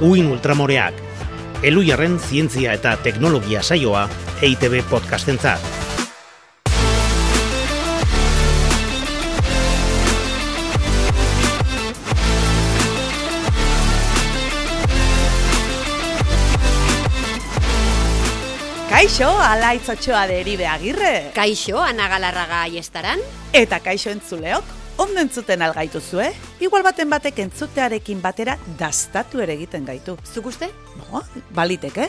Uin 0.00 0.26
Ultramoreak, 0.28 0.94
Elujarren 1.64 2.18
zientzia 2.20 2.74
eta 2.76 2.98
teknologia 3.00 3.62
saioa 3.64 4.02
EITB 4.44 4.82
podcastentzat. 4.90 5.64
Kaixo, 18.92 19.30
alaitz 19.32 19.88
otxoa 19.92 20.26
deribe 20.28 20.68
agirre. 20.68 21.30
Kaixo, 21.32 21.80
anagalarraga 21.80 22.66
aiestaran. 22.68 23.24
Eta 23.56 23.80
kaixo 23.80 24.12
entzuleok, 24.12 24.76
ondo 24.98 25.20
entzuten 25.20 25.62
algaitu 25.62 26.00
zue? 26.00 26.30
Igual 26.60 26.84
baten 26.86 27.10
batek 27.10 27.40
entzutearekin 27.46 28.22
batera 28.22 28.56
dastatu 28.78 29.40
ere 29.44 29.56
egiten 29.56 29.84
gaitu. 29.84 30.16
Zuk 30.24 30.50
uste? 30.52 30.70
No, 30.96 31.22
baliteke. 31.54 32.08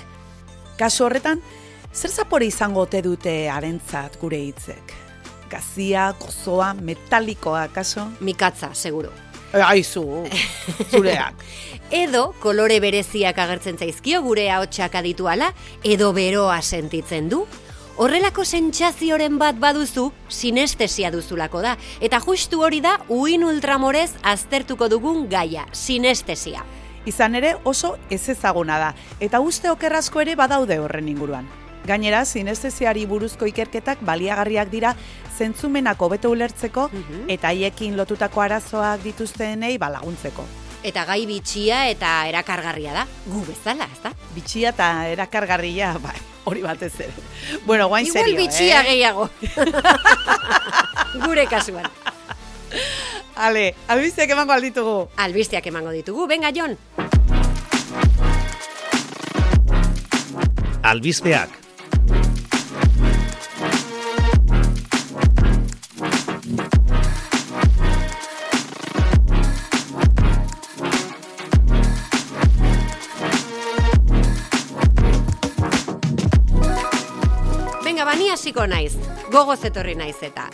Kasu 0.78 1.08
horretan, 1.08 1.42
zer 1.94 2.12
zapore 2.12 2.48
izango 2.48 2.86
ote 2.86 3.02
dute 3.02 3.36
arentzat 3.50 4.20
gure 4.22 4.40
hitzek? 4.50 4.94
Gazia, 5.50 6.12
gozoa, 6.20 6.74
metalikoa, 6.74 7.68
kaso? 7.74 8.08
Mikatza, 8.20 8.74
seguro. 8.76 9.12
E, 9.54 9.62
aizu, 9.64 10.04
zureak. 10.92 11.46
Edo 12.04 12.34
kolore 12.44 12.82
bereziak 12.84 13.38
agertzen 13.40 13.78
zaizkio 13.80 14.20
gure 14.26 14.50
ahotsak 14.52 14.98
adituala, 15.00 15.54
edo 15.88 16.12
beroa 16.14 16.60
sentitzen 16.62 17.30
du. 17.32 17.46
Horrelako 17.98 18.44
sentsazioren 18.46 19.40
bat 19.42 19.58
baduzu, 19.58 20.12
sinestesia 20.30 21.10
duzulako 21.10 21.64
da. 21.66 21.72
Eta 21.98 22.20
justu 22.22 22.60
hori 22.62 22.78
da, 22.78 22.92
uin 23.10 23.42
ultramorez 23.42 24.12
aztertuko 24.22 24.86
dugun 24.94 25.24
gaia, 25.32 25.64
sinestesia. 25.74 26.62
Izan 27.10 27.40
ere 27.40 27.56
oso 27.66 27.96
ez 28.14 28.22
ezaguna 28.30 28.78
da, 28.78 28.92
eta 29.20 29.42
uste 29.42 29.72
okerrazko 29.74 30.22
ere 30.22 30.38
badaude 30.38 30.78
horren 30.78 31.10
inguruan. 31.10 31.50
Gainera, 31.90 32.22
sinestesiari 32.26 33.08
buruzko 33.10 33.50
ikerketak 33.50 34.06
baliagarriak 34.06 34.70
dira 34.70 34.94
zentzumenako 35.40 36.14
beto 36.14 36.30
ulertzeko 36.30 36.92
eta 37.28 37.50
haiekin 37.50 37.98
lotutako 37.98 38.46
arazoak 38.46 39.02
dituztenei 39.10 39.78
balaguntzeko. 39.82 40.46
Eta 40.88 41.04
gai 41.04 41.26
bitxia 41.28 41.82
eta 41.92 42.10
erakargarria 42.30 42.94
da, 42.96 43.02
gu 43.28 43.42
bezala, 43.44 43.90
ez 43.92 44.00
da? 44.06 44.14
Bitxia 44.32 44.72
eta 44.72 44.88
erakargarria, 45.12 45.90
bai, 46.00 46.16
hori 46.48 46.64
batez 46.64 46.94
ere. 47.04 47.26
Bueno, 47.66 47.90
guain 47.92 48.08
Igual 48.08 48.24
serio, 48.24 48.40
bitxia 48.40 48.80
eh? 48.80 48.86
gehiago. 48.94 49.28
Gure 51.26 51.44
kasuan. 51.52 51.92
Ale, 53.36 53.76
albisteak 53.92 54.32
emango 54.32 54.56
alditugu. 54.56 54.96
Albisteak 55.28 55.68
emango 55.68 55.92
ditugu, 55.92 56.26
venga 56.32 56.56
Jon. 56.56 56.80
Albizpeak. 60.88 61.67
Hasiko 78.48 78.64
naiz, 78.64 78.94
gogoz 79.28 79.60
etorri 79.68 79.92
naiz 80.00 80.22
eta. 80.24 80.46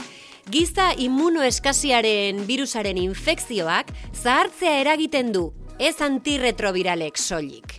Giza 0.49 0.87
immunoeskasiaren 0.97 2.39
virusaren 2.47 2.97
infekzioak 2.97 3.91
zahartzea 4.17 4.79
eragiten 4.81 5.29
du, 5.29 5.43
ez 5.77 6.01
antirretrobiralek 6.01 7.21
soilik. 7.21 7.77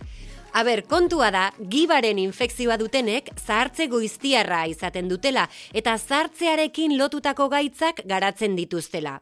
Aber, 0.55 0.85
kontua 0.87 1.33
da, 1.35 1.43
gibaren 1.59 2.23
infekzioa 2.23 2.79
dutenek 2.79 3.33
zahartze 3.43 3.89
goiztiarra 3.91 4.63
izaten 4.71 5.11
dutela 5.11 5.49
eta 5.73 5.97
zahartzearekin 5.97 6.95
lotutako 6.95 7.49
gaitzak 7.51 8.05
garatzen 8.07 8.55
dituztela. 8.55 9.19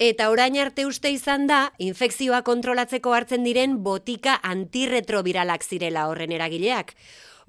Eta 0.00 0.30
orain 0.32 0.56
arte 0.56 0.88
uste 0.88 1.12
izan 1.12 1.44
da, 1.46 1.66
infekzioa 1.76 2.40
kontrolatzeko 2.40 3.12
hartzen 3.12 3.44
diren 3.44 3.82
botika 3.84 4.40
antirretrobiralak 4.40 5.60
zirela 5.60 6.08
horren 6.08 6.32
eragileak. 6.32 6.96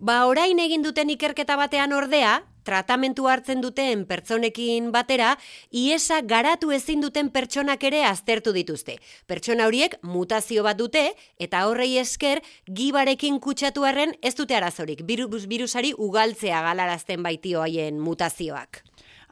Ba 0.03 0.25
orain 0.27 0.59
egin 0.59 0.83
duten 0.83 1.15
ikerketa 1.15 1.55
batean 1.55 1.93
ordea, 1.95 2.41
tratamentu 2.63 3.27
hartzen 3.27 3.61
duten 3.61 4.05
pertsonekin 4.05 4.91
batera, 4.91 5.37
iesa 5.71 6.21
garatu 6.21 6.71
ezin 6.71 7.01
duten 7.01 7.29
pertsonak 7.29 7.83
ere 7.83 8.03
aztertu 8.05 8.53
dituzte. 8.55 8.97
Pertsona 9.27 9.67
horiek 9.67 9.97
mutazio 10.03 10.63
bat 10.63 10.77
dute, 10.77 11.13
eta 11.39 11.67
horrei 11.67 11.97
esker, 11.97 12.41
gibarekin 12.71 13.39
kutsatu 13.39 13.83
arren 13.85 14.15
ez 14.21 14.35
dute 14.35 14.55
arazorik. 14.55 15.05
Virus, 15.05 15.47
virusari 15.47 15.93
ugaltzea 15.97 16.61
galarazten 16.61 17.23
baitio 17.23 17.61
haien 17.61 17.99
mutazioak. 17.99 18.83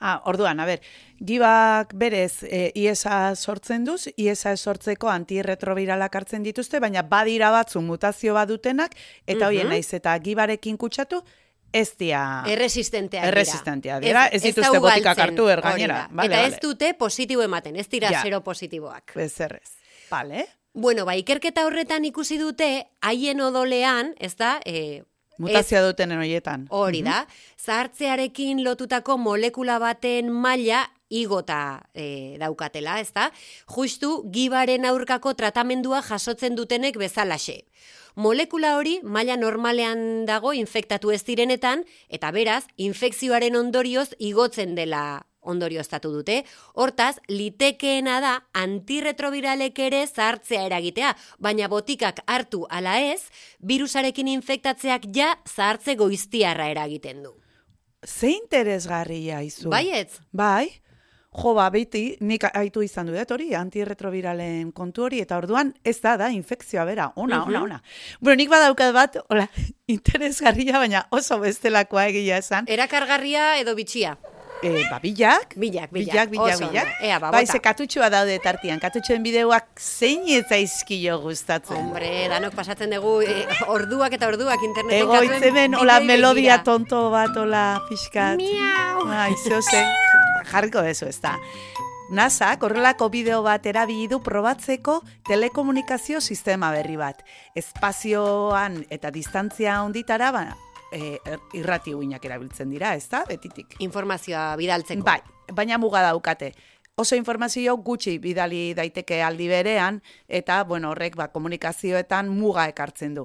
Ah, 0.03 0.19
orduan, 0.25 0.59
a 0.59 0.65
ber, 0.65 0.79
gibak 1.21 1.91
berez 1.93 2.41
e, 2.43 2.71
IESA 2.73 3.35
sortzen 3.35 3.83
duz, 3.85 4.07
IESA 4.17 4.55
sortzeko 4.57 5.11
antirretrobiralak 5.13 6.15
hartzen 6.17 6.41
dituzte, 6.41 6.79
baina 6.81 7.03
badira 7.05 7.51
batzu 7.53 7.83
mutazio 7.85 8.33
badutenak, 8.33 8.95
eta 9.27 9.47
hoien 9.51 9.67
Mhm. 9.67 9.69
naiz 9.75 9.93
eta 9.93 10.17
gibarekin 10.17 10.77
kutsatu, 10.77 11.21
ez 11.73 11.95
dia... 11.97 12.43
Erresistenteak 12.47 13.23
dira. 13.23 13.31
Erresistenteak 13.31 14.01
dira, 14.03 14.25
ez 14.27 14.41
da 14.41 14.47
dituzte 14.47 14.79
botikak 14.79 15.19
hartu, 15.19 15.47
er, 15.47 15.61
da. 15.61 16.07
Vale, 16.11 16.25
Eta 16.27 16.41
ez 16.47 16.59
dute 16.61 16.93
positibo 16.93 17.41
ematen, 17.43 17.75
ez 17.75 17.87
dira 17.89 18.11
Ja. 18.11 18.21
zero 18.21 18.41
positiboak. 18.43 19.15
Ez 19.15 19.39
errez. 19.39 19.69
Vale. 20.09 20.47
Bueno, 20.73 21.05
ba, 21.05 21.15
ikerketa 21.15 21.65
horretan 21.65 22.05
ikusi 22.05 22.37
dute, 22.37 22.87
haien 23.01 23.41
odolean, 23.41 24.13
ez 24.19 24.35
da, 24.37 24.59
e, 24.65 25.03
Mutazioa 25.37 25.81
dutenen 25.81 26.19
horietan. 26.19 26.67
hori 26.69 27.01
da, 27.01 27.25
zahartzearekin 27.81 28.63
lotutako 28.63 29.17
molekula 29.17 29.79
baten 29.79 30.29
maila 30.31 30.83
igota 31.09 31.81
e, 31.93 32.37
daukatela, 32.39 32.99
ez 33.01 33.11
da? 33.11 33.31
Justu, 33.67 34.23
gibaren 34.31 34.85
aurkako 34.85 35.33
tratamendua 35.33 36.01
jasotzen 36.01 36.55
dutenek 36.55 36.97
bezalaxe. 36.97 37.63
Molekula 38.15 38.75
hori 38.77 38.99
maila 39.03 39.37
normalean 39.37 40.25
dago 40.25 40.53
infektatu 40.53 41.11
ez 41.11 41.23
direnetan, 41.23 41.85
eta 42.09 42.31
beraz, 42.31 42.65
infekzioaren 42.77 43.55
ondorioz 43.55 44.11
igotzen 44.19 44.75
dela 44.75 45.21
ondorioztatu 45.41 46.11
dute. 46.13 46.41
Hortaz, 46.77 47.15
litekeena 47.29 48.19
da 48.21 48.33
antirretrobiralek 48.61 49.79
ere 49.87 50.03
zahartzea 50.07 50.65
eragitea, 50.69 51.15
baina 51.39 51.69
botikak 51.71 52.21
hartu 52.27 52.65
ala 52.69 52.99
ez, 53.01 53.23
virusarekin 53.59 54.29
infektatzeak 54.35 55.09
ja 55.15 55.33
zahartze 55.47 55.95
goiztiarra 55.95 56.69
eragiten 56.69 57.23
du. 57.23 57.35
Ze 58.05 58.31
interesgarria 58.33 59.41
izu. 59.45 59.69
Baietz? 59.69 60.21
Bai. 60.31 60.80
Jo, 61.31 61.53
ba, 61.55 61.69
beti, 61.71 62.17
nik 62.27 62.43
aitu 62.51 62.81
izan 62.83 63.07
dut 63.07 63.29
hori, 63.31 63.53
antirretrobiralen 63.55 64.73
kontu 64.75 65.05
hori, 65.05 65.21
eta 65.23 65.37
orduan 65.39 65.69
ez 65.87 65.95
da, 66.03 66.17
da, 66.19 66.27
infekzioa 66.35 66.83
bera, 66.89 67.05
ona, 67.15 67.45
ona, 67.47 67.61
ona. 67.63 67.77
Bueno, 68.19 68.35
nik 68.41 68.49
badaukat 68.51 68.91
bat, 68.93 69.15
hola, 69.29 69.45
interesgarria, 69.95 70.75
baina 70.81 71.05
oso 71.15 71.39
bestelakoa 71.39 72.09
egia 72.11 72.41
esan. 72.43 72.67
Erakargarria 72.67 73.53
edo 73.61 73.75
bitxia? 73.79 74.17
E, 74.61 74.83
ba, 74.91 74.99
bilak, 75.01 75.55
Bilak, 75.55 75.89
bilak. 75.89 76.11
bilak, 76.11 76.29
bilak, 76.29 76.51
Oso 76.53 76.65
ondo. 76.67 76.73
bilak. 76.75 76.91
Ea, 77.01 77.15
ba, 77.23 77.31
bai, 77.33 77.45
bota. 77.47 77.53
ze 77.55 77.59
katutxua 77.63 78.09
daude 78.13 78.35
tartian, 78.43 78.77
katutxoen 78.83 79.23
bideoak 79.23 79.71
zein 79.81 80.27
ez 80.35 80.43
zaizkio 80.51 81.15
gustatzen. 81.23 81.79
Hombre, 81.79 82.27
danok 82.29 82.53
pasatzen 82.59 82.91
dugu 82.93 83.21
eh, 83.23 83.47
orduak 83.71 84.13
eta 84.19 84.27
orduak 84.29 84.61
interneten 84.67 85.07
Egoitzen 85.07 85.55
den, 85.57 85.79
hola, 85.79 85.95
bideoei 86.03 86.11
melodia 86.11 86.59
tonto 86.67 87.07
bat, 87.09 87.33
hola, 87.39 87.79
pixkat. 87.87 88.35
Miau. 88.37 89.07
Ai, 89.09 89.31
zeo 89.47 89.63
zen, 89.63 89.87
jarriko 90.45 90.81
dezu, 90.85 91.07
ez 91.07 91.19
da. 91.21 91.37
NASA 92.11 92.49
horrelako 92.59 93.07
bideo 93.09 93.39
bat 93.43 93.65
erabili 93.65 94.09
du 94.11 94.19
probatzeko 94.19 94.97
telekomunikazio 95.29 96.19
sistema 96.19 96.71
berri 96.71 96.97
bat. 96.99 97.23
Espazioan 97.55 98.81
eta 98.91 99.11
distantzia 99.15 99.77
onditara, 99.83 100.31
ba, 100.35 100.43
e, 100.91 101.17
irrati 101.53 101.93
erabiltzen 102.21 102.69
dira, 102.69 102.95
ez 102.95 103.07
da, 103.07 103.23
betitik. 103.27 103.77
Informazioa 103.79 104.55
bidaltzeko. 104.57 105.03
Bai, 105.03 105.21
baina 105.53 105.77
muga 105.77 106.01
daukate. 106.01 106.53
Oso 107.01 107.15
informazio 107.17 107.73
gutxi 107.81 108.19
bidali 108.21 108.75
daiteke 108.77 109.23
aldi 109.25 109.47
berean, 109.49 109.95
eta, 110.29 110.59
bueno, 110.69 110.91
horrek 110.93 111.15
ba, 111.17 111.31
komunikazioetan 111.33 112.29
muga 112.29 112.67
ekartzen 112.69 113.15
du. 113.17 113.23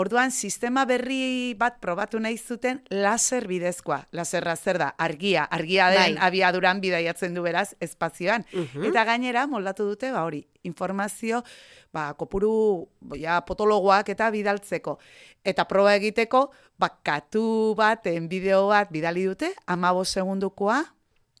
Orduan, 0.00 0.32
sistema 0.32 0.86
berri 0.88 1.52
bat 1.58 1.76
probatu 1.82 2.22
nahi 2.24 2.38
zuten 2.38 2.80
laser 2.88 3.44
bidezkoa. 3.50 4.00
Laserra 4.16 4.56
zer 4.56 4.80
da, 4.80 4.88
argia. 4.96 5.44
Argia 5.44 5.90
den 5.92 6.16
Bai. 6.16 6.24
abiaduran 6.30 6.80
bidaiatzen 6.80 7.36
du 7.36 7.44
beraz 7.44 7.74
espazioan. 7.84 8.46
Mhm. 8.54 8.88
Eta 8.88 9.04
gainera, 9.04 9.46
moldatu 9.46 9.84
dute, 9.92 10.08
ba 10.14 10.24
hori, 10.24 10.46
informazio, 10.64 11.44
ba, 11.92 12.14
kopuru, 12.16 12.88
ja, 13.20 13.42
potologoak 13.44 14.08
eta 14.08 14.30
bidaltzeko. 14.32 14.98
Eta 15.44 15.68
proba 15.68 15.98
egiteko, 16.00 16.48
ba, 16.78 16.94
katu 17.02 17.74
baten 17.76 18.32
bideo 18.32 18.68
bat 18.72 18.88
bidali 18.88 19.28
dute, 19.28 19.52
amabo 19.66 20.04
segundukoa, 20.04 20.86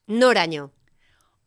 Noraino? 0.08 0.77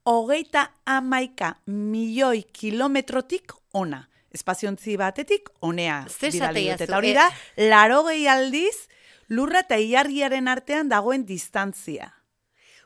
Hogeita 0.03 0.71
amaika 0.85 1.55
milioi 1.65 2.43
kilometrotik 2.53 3.53
ona. 3.73 4.07
espaziontzi 4.33 4.93
batetik 4.97 5.49
honea 5.59 6.05
Ze 6.07 6.29
bidali 6.31 6.67
esatea 6.67 6.73
dute. 6.73 6.77
zu, 6.77 6.83
Eta 6.83 6.97
hori 6.97 7.09
e- 7.11 7.13
da, 7.13 7.25
laro 7.57 8.03
gehi 8.07 8.27
aldiz, 8.27 8.87
lurra 9.27 9.59
eta 9.59 9.75
ilargiaren 9.77 10.47
artean 10.47 10.87
dagoen 10.89 11.25
distantzia. 11.25 12.13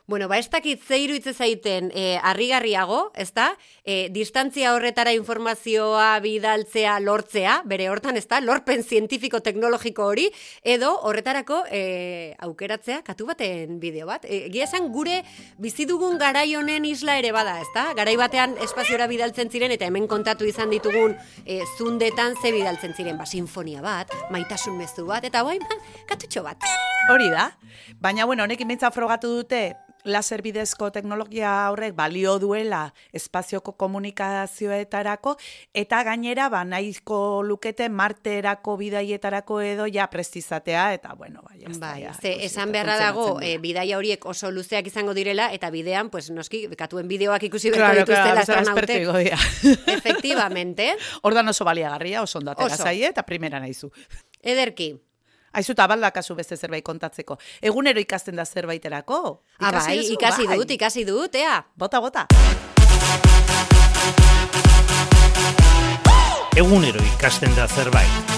Bueno, 0.08 0.28
ba, 0.28 0.38
ez 0.38 0.48
dakit 0.48 0.82
ze 0.86 1.00
iruitze 1.02 1.32
zaiten 1.34 1.90
e, 1.90 2.20
harrigarriago, 2.22 3.10
ezta? 3.18 3.48
E, 3.82 4.06
distantzia 4.14 4.70
horretara 4.76 5.10
informazioa 5.10 6.20
bidaltzea 6.22 7.00
lortzea, 7.02 7.56
bere 7.66 7.88
hortan, 7.90 8.14
ezta? 8.14 8.38
Lorpen 8.40 8.84
zientifiko 8.84 9.40
teknologiko 9.42 10.04
hori, 10.06 10.28
edo 10.62 10.92
horretarako 11.10 11.64
e, 11.74 12.36
aukeratzea 12.38 13.00
katu 13.02 13.26
baten 13.26 13.80
bideo 13.82 14.06
bat. 14.06 14.22
E, 14.30 14.46
esan 14.62 14.92
gure 14.94 15.24
bizi 15.58 15.88
dugun 15.90 16.20
garai 16.22 16.54
honen 16.54 16.86
isla 16.86 17.18
ere 17.18 17.32
bada, 17.34 17.56
ezta? 17.64 17.88
Garai 17.98 18.14
batean 18.14 18.54
espaziora 18.62 19.08
bidaltzen 19.10 19.50
ziren 19.50 19.74
eta 19.74 19.90
hemen 19.90 20.06
kontatu 20.06 20.46
izan 20.46 20.70
ditugun 20.70 21.16
e, 21.42 21.58
zundetan 21.80 22.38
ze 22.38 22.54
bidaltzen 22.54 22.94
ziren, 22.94 23.18
ba, 23.18 23.26
sinfonia 23.26 23.82
bat, 23.82 24.14
maitasun 24.30 24.78
mezu 24.78 25.08
bat, 25.10 25.26
eta 25.26 25.42
bai, 25.42 25.58
ba, 25.58 25.80
katutxo 26.06 26.46
bat. 26.46 26.62
Hori 27.10 27.26
da, 27.34 27.50
baina 27.98 28.22
bueno, 28.24 28.46
honekin 28.46 28.70
behintzat 28.70 28.94
frogatu 28.94 29.34
dute 29.40 29.64
laser 30.06 30.42
bidezko 30.42 30.90
teknologia 30.94 31.70
horrek 31.70 31.94
balio 31.98 32.38
duela 32.38 32.94
espazioko 33.12 33.74
komunikazioetarako 33.76 35.36
eta 35.74 36.02
gainera 36.06 36.48
ba 36.48 36.64
nahiko 36.64 37.42
lukete 37.42 37.88
marterako 37.88 38.76
bidaietarako 38.80 39.60
edo 39.60 39.86
ja 39.92 40.06
prestizatea 40.10 40.92
eta 40.94 41.14
bueno, 41.14 41.42
bai, 41.42 41.64
ez 41.66 41.78
da, 41.80 41.92
Bai, 41.92 42.02
ja, 42.02 42.14
ze 42.14 42.44
esan 42.44 42.72
beharra 42.72 42.96
dago, 43.00 43.40
e, 43.40 43.56
bidaia 43.58 43.98
horiek 43.98 44.24
oso 44.26 44.50
luzeak 44.50 44.86
izango 44.86 45.14
direla, 45.14 45.48
eta 45.52 45.70
bidean, 45.70 46.10
pues, 46.10 46.30
noski, 46.30 46.66
katuen 46.78 47.08
bideoak 47.08 47.48
ikusi 47.48 47.70
beharko 47.70 48.04
Claro, 48.06 48.06
dituztela 48.06 48.44
claro. 48.44 49.36
Efectivamente. 49.98 50.96
Ordan 51.22 51.48
oso 51.48 51.64
baliagarria, 51.64 52.22
oso 52.22 52.38
ondo 52.38 52.52
atera 52.52 52.74
Oso. 52.74 52.82
zaie 52.82 53.08
eta 53.08 53.24
primera 53.24 53.60
naizu. 53.60 53.90
Ederki. 54.42 54.94
Aizu 55.56 55.72
eta 55.72 55.86
baldakazu 55.88 56.34
beste 56.36 56.56
zerbait 56.56 56.84
kontatzeko. 56.84 57.38
Egunero 57.64 58.00
ikasten 58.02 58.36
da 58.36 58.44
zerbaiterako. 58.44 59.20
Ah, 59.58 59.72
bai, 59.72 59.98
duzu? 60.02 60.12
ikasi 60.18 60.48
Bai. 60.50 60.58
dut, 60.60 60.74
ikasi 60.76 61.04
dut, 61.08 61.34
ea. 61.34 61.62
Bota, 61.74 62.00
bota. 62.04 62.26
Egunero 66.56 67.00
ikasten 67.16 67.56
da 67.56 67.68
zerbait. 67.68 68.35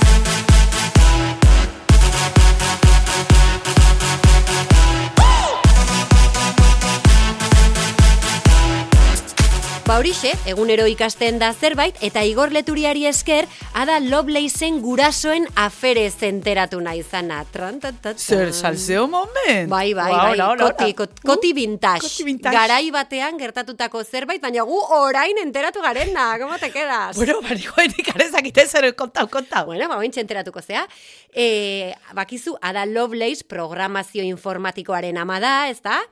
Ba 9.89 9.97
horixe, 9.97 10.35
egunero 10.45 10.85
ikasten 10.85 11.39
da 11.41 11.49
zerbait, 11.57 11.97
eta 12.05 12.21
Igor 12.29 12.51
Leturiari 12.53 13.07
esker, 13.09 13.47
ada 13.73 13.95
Lovelaceen 14.05 14.83
gurasoen 14.85 15.47
afere 15.57 16.03
zenteratu 16.11 16.77
nahi 16.85 17.01
zana. 17.01 17.39
Tran, 17.49 17.79
tan, 17.81 17.97
tan, 17.97 18.13
tan. 18.13 18.19
Zer, 18.21 18.53
salseo 18.53 19.07
moment. 19.09 19.71
Bai, 19.73 19.95
bai, 19.97 20.11
bai, 20.13 20.35
hola, 20.35 20.51
hola, 20.51 20.67
koti, 20.69 20.93
koti 21.25 21.53
Uh, 21.55 21.57
vintage. 21.57 22.03
koti 22.05 22.27
vintage. 22.27 22.53
Garai 22.53 22.91
batean 22.93 23.39
gertatutako 23.41 24.03
zerbait, 24.05 24.43
baina 24.43 24.63
gu 24.69 24.77
orain 24.99 25.41
enteratu 25.41 25.81
garena, 25.81 26.37
¿cómo 26.39 26.59
te 26.59 26.71
quedas? 26.71 27.17
Bueno, 27.17 27.41
barikoenik 27.41 28.11
arezakite 28.15 28.67
zer 28.67 28.95
kontau, 28.95 29.27
kontau. 29.31 29.65
Bueno, 29.73 29.89
ba, 29.89 30.05
enteratuko 30.05 30.61
zea. 30.61 30.87
E, 31.33 31.95
bakizu, 32.13 32.59
Ada 32.61 32.85
Lovelace 32.85 33.43
programazio 33.49 34.23
informatikoaren 34.23 35.17
ama 35.17 35.41
da, 35.41 35.71
ez 35.71 35.81
da? 35.81 36.03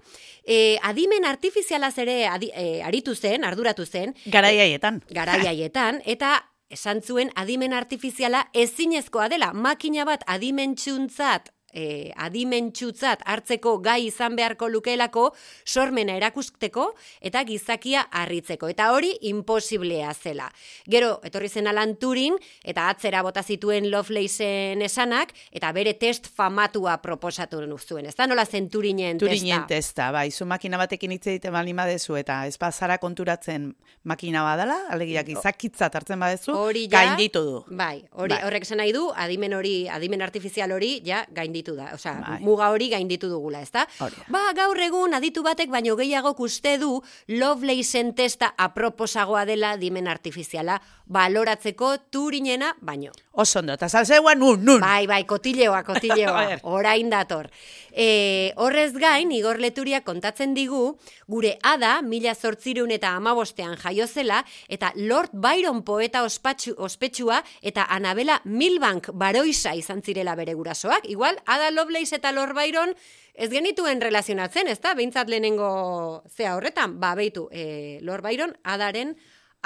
E, 0.46 0.78
adimen 0.82 1.24
artifizialaz 1.26 1.96
ere 1.98 2.26
adi, 2.30 2.52
e, 2.54 2.82
aritu 2.86 3.14
zen, 3.14 3.44
arduratu 3.44 3.84
zen, 3.84 4.14
Garai 4.26 4.58
haietan. 4.62 5.02
garai 5.10 5.40
haietan, 5.46 6.00
eta 6.06 6.36
esan 6.70 7.02
zuen 7.02 7.30
adimen 7.34 7.72
artifiziala 7.72 8.46
ezinezkoa 8.54 9.28
dela, 9.28 9.52
makina 9.52 10.04
bat 10.04 10.22
adimentsuntzat 10.26 11.50
e, 11.72 12.12
adimentsutzat 12.16 13.22
hartzeko 13.26 13.76
gai 13.84 14.06
izan 14.06 14.36
beharko 14.36 14.68
lukeelako 14.68 15.28
sormena 15.64 16.16
erakusteko 16.16 16.88
eta 17.20 17.42
gizakia 17.44 18.06
harritzeko. 18.10 18.68
Eta 18.72 18.90
hori 18.94 19.12
imposiblea 19.30 20.12
zela. 20.14 20.48
Gero, 20.88 21.16
etorri 21.26 21.48
zen 21.48 21.66
Alan 21.70 21.96
Turing 22.00 22.36
eta 22.64 22.88
atzera 22.90 23.22
bota 23.26 23.42
zituen 23.42 23.90
Lovelaceen 23.90 24.82
esanak 24.82 25.34
eta 25.52 25.72
bere 25.76 25.94
test 25.94 26.28
famatua 26.32 26.98
proposatu 27.02 27.62
zuen. 27.78 28.06
Ez 28.06 28.14
da 28.14 28.26
nola 28.26 28.44
zen 28.46 28.68
Turinen 28.70 29.18
testa? 29.18 29.66
testa, 29.66 30.10
bai, 30.12 30.30
zu 30.30 30.46
makina 30.46 30.78
batekin 30.78 31.12
hitz 31.12 31.26
egiten 31.26 31.52
bali 31.52 31.72
badezu 31.72 32.16
eta 32.16 32.46
ez 32.46 32.56
bazara 32.58 32.98
konturatzen 32.98 33.74
makina 34.04 34.42
badala, 34.46 34.76
alegia 34.90 35.22
gizakitzat 35.26 35.94
hartzen 35.94 36.20
badezu, 36.20 36.54
Hori 36.54 36.86
ja, 36.86 37.00
gainditu 37.00 37.42
du. 37.42 37.56
Bai, 37.76 38.04
hori, 38.12 38.34
Bai. 38.34 38.42
horrek 38.46 38.66
esan 38.66 38.78
nahi 38.78 38.92
du, 38.94 39.08
adimen 39.14 39.54
hori, 39.56 39.74
adimen 39.90 40.22
artifizial 40.22 40.72
hori, 40.72 41.00
ja, 41.04 41.24
gainditu 41.34 41.65
da. 41.74 41.90
Osea, 41.94 42.14
Bai. 42.20 42.38
muga 42.44 42.70
hori 42.70 42.88
gainditu 42.92 43.28
dugula, 43.28 43.60
ezta? 43.60 43.86
Ba, 44.28 44.52
gaur 44.54 44.78
egun 44.80 45.14
aditu 45.14 45.42
batek 45.42 45.70
baino 45.70 45.96
gehiago 45.96 46.34
uste 46.38 46.76
du 46.78 47.02
Lovelaceen 47.28 48.14
testa 48.14 48.54
aproposagoa 48.56 49.44
dela 49.44 49.72
adimen 49.72 50.06
artifiziala 50.08 50.80
baloratzeko 51.06 51.96
turinena 52.10 52.74
baino. 52.80 53.12
Oso 53.32 53.60
ondo, 53.60 53.74
eta 53.76 53.88
salseua 53.88 54.34
nun, 54.34 54.64
nun. 54.64 54.80
Bai, 54.80 55.06
bai, 55.06 55.22
kotileoa, 55.28 55.78
A 55.82 55.84
kotileoa, 55.84 56.58
orain 56.64 57.10
dator. 57.10 57.50
E, 57.92 58.52
horrez 58.56 58.92
gain, 58.96 59.30
Igor 59.32 59.60
Leturia 59.62 60.02
kontatzen 60.04 60.54
digu, 60.56 60.96
gure 61.28 61.56
ada, 61.62 62.00
mila 62.02 62.34
zortzireun 62.34 62.90
eta 62.96 63.12
amabostean 63.16 63.76
jaiozela, 63.80 64.42
eta 64.68 64.92
Lord 64.96 65.36
Byron 65.36 65.82
poeta 65.84 66.24
ospatsu, 66.24 66.74
ospetsua, 66.78 67.42
eta 67.62 67.86
Anabela 67.88 68.40
Milbank 68.44 69.12
baroisa 69.14 69.76
izan 69.76 70.02
zirela 70.02 70.34
bere 70.34 70.54
gurasoak. 70.54 71.06
Igual, 71.12 71.38
ada 71.46 71.70
Lovelace 71.70 72.16
eta 72.16 72.32
Lord 72.32 72.56
Byron 72.56 72.96
ez 73.36 73.50
genituen 73.52 74.00
relazionatzen, 74.00 74.68
ezta? 74.72 74.94
Behintzat 74.96 75.28
lehenengo 75.28 76.22
zea 76.32 76.56
horretan, 76.56 76.98
ba, 77.00 77.14
beitu, 77.14 77.50
e, 77.52 78.00
Lord 78.02 78.24
Byron 78.24 78.56
adaren 78.64 79.16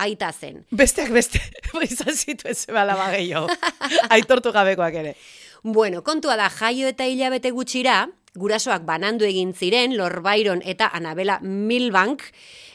aita 0.01 0.33
zen. 0.33 0.65
Besteak 0.71 1.13
beste, 1.15 1.41
izan 1.87 2.17
zituen 2.17 2.57
zebala 2.57 2.97
gehiago. 3.13 3.49
Aitortu 4.17 4.53
gabekoak 4.53 4.97
ere. 5.03 5.15
Bueno, 5.63 6.03
kontua 6.03 6.39
da 6.41 6.49
jaio 6.49 6.89
eta 6.89 7.05
hilabete 7.05 7.53
gutxira, 7.53 8.07
gurasoak 8.39 8.87
banandu 8.87 9.27
egin 9.27 9.53
ziren 9.53 9.97
Lord 9.99 10.23
Byron 10.25 10.63
eta 10.65 10.89
Anabela 10.97 11.39
Milbank, 11.43 12.23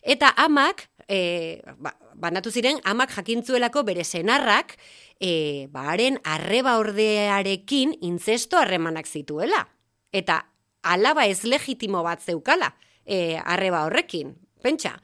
eta 0.04 0.34
amak, 0.38 0.86
e, 1.08 1.62
ba, 1.82 1.96
banatu 2.14 2.52
ziren, 2.52 2.82
amak 2.86 3.16
jakintzuelako 3.16 3.84
bere 3.88 4.04
senarrak, 4.04 4.76
e, 5.20 5.68
baren 5.72 6.20
arreba 6.24 6.78
ordearekin 6.78 7.96
intzesto 8.02 8.60
harremanak 8.60 9.08
zituela. 9.08 9.66
Eta 10.12 10.44
alaba 10.84 11.26
ez 11.26 11.44
legitimo 11.44 12.04
bat 12.04 12.22
zeukala, 12.22 12.76
e, 13.06 13.40
arreba 13.44 13.86
horrekin, 13.88 14.36
pentsa. 14.62 15.00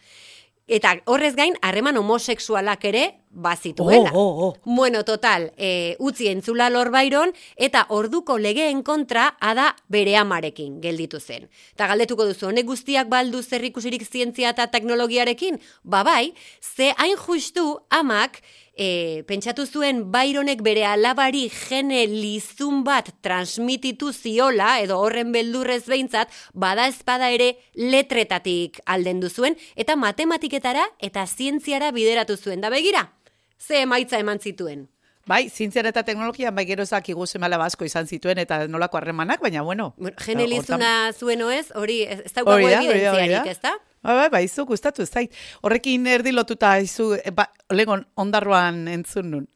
Eta 0.72 0.94
horrez 1.04 1.34
gain, 1.36 1.58
harreman 1.62 1.98
homosexualak 2.00 2.86
ere 2.88 3.02
bazituela. 3.32 4.12
Oh, 4.14 4.22
oh, 4.22 4.46
oh. 4.46 4.58
Bueno, 4.64 5.04
total, 5.04 5.52
e, 5.58 5.98
utzi 6.00 6.30
entzula 6.32 6.70
Lord 6.70 6.94
Byron 6.96 7.34
eta 7.58 7.86
orduko 7.90 8.38
legeen 8.40 8.80
kontra 8.84 9.26
ada 9.40 9.74
bere 9.92 10.16
amarekin 10.16 10.80
gelditu 10.80 11.20
zen. 11.20 11.50
Eta 11.76 11.90
galdetuko 11.92 12.24
duzu, 12.30 12.48
honek 12.48 12.70
guztiak 12.72 13.12
baldu 13.12 13.44
zerrikusirik 13.44 14.08
zientzia 14.08 14.54
eta 14.56 14.70
teknologiarekin? 14.72 15.60
Ba 15.84 16.06
bai, 16.08 16.34
ze 16.62 16.94
hain 16.96 17.20
justu 17.20 17.82
amak 17.90 18.40
e, 18.76 19.24
pentsatu 19.28 19.66
zuen 19.66 20.12
Byronek 20.12 20.62
bere 20.64 20.86
alabari 20.86 21.50
gene 21.50 22.06
lizun 22.08 22.84
bat 22.84 23.10
transmititu 23.22 24.14
ziola, 24.14 24.80
edo 24.82 25.00
horren 25.00 25.32
beldurrez 25.32 25.86
behintzat, 25.88 26.32
bada 26.54 26.88
espada 26.88 27.30
ere 27.32 27.58
letretatik 27.76 28.80
alden 28.86 29.22
zuen, 29.30 29.58
eta 29.76 29.96
matematiketara 29.96 30.88
eta 31.00 31.28
zientziara 31.28 31.92
bideratu 31.92 32.38
zuen. 32.38 32.62
Da 32.62 32.70
begira, 32.70 33.12
ze 33.60 33.82
emaitza 33.82 34.20
eman 34.20 34.40
zituen. 34.40 34.88
Bai, 35.28 35.50
zientziara 35.50 35.90
eta 35.94 36.02
teknologian 36.04 36.56
bai 36.56 36.66
gerozak 36.66 37.08
iguzemala 37.14 37.60
asko 37.64 37.86
izan 37.86 38.08
zituen 38.08 38.40
eta 38.42 38.68
nolako 38.68 38.98
harremanak, 38.98 39.40
baina 39.40 39.62
bueno. 39.62 39.94
Bueno, 39.98 40.16
Gene 40.18 40.44
hortan- 40.44 40.50
lizuna 40.50 41.14
zuen 41.14 41.42
oez, 41.44 41.68
hori 41.76 42.02
ez 42.04 42.20
ez 42.26 42.34
daukago 42.34 42.58
evidentziarik, 42.58 43.46
ez 43.48 43.60
da? 43.62 43.76
Bai, 44.04 44.16
bai, 44.18 44.30
bai, 44.34 44.44
izu 44.46 44.66
gustatu 44.66 45.06
zait. 45.06 45.34
Horrekin 45.62 46.08
erdi 46.08 46.32
lotuta 46.34 46.80
izu, 46.82 47.14
e, 47.24 47.32
ba, 47.32 47.50
legon 47.70 48.06
ondarroan 48.16 48.88
entzun 48.88 49.30
nun. 49.32 49.48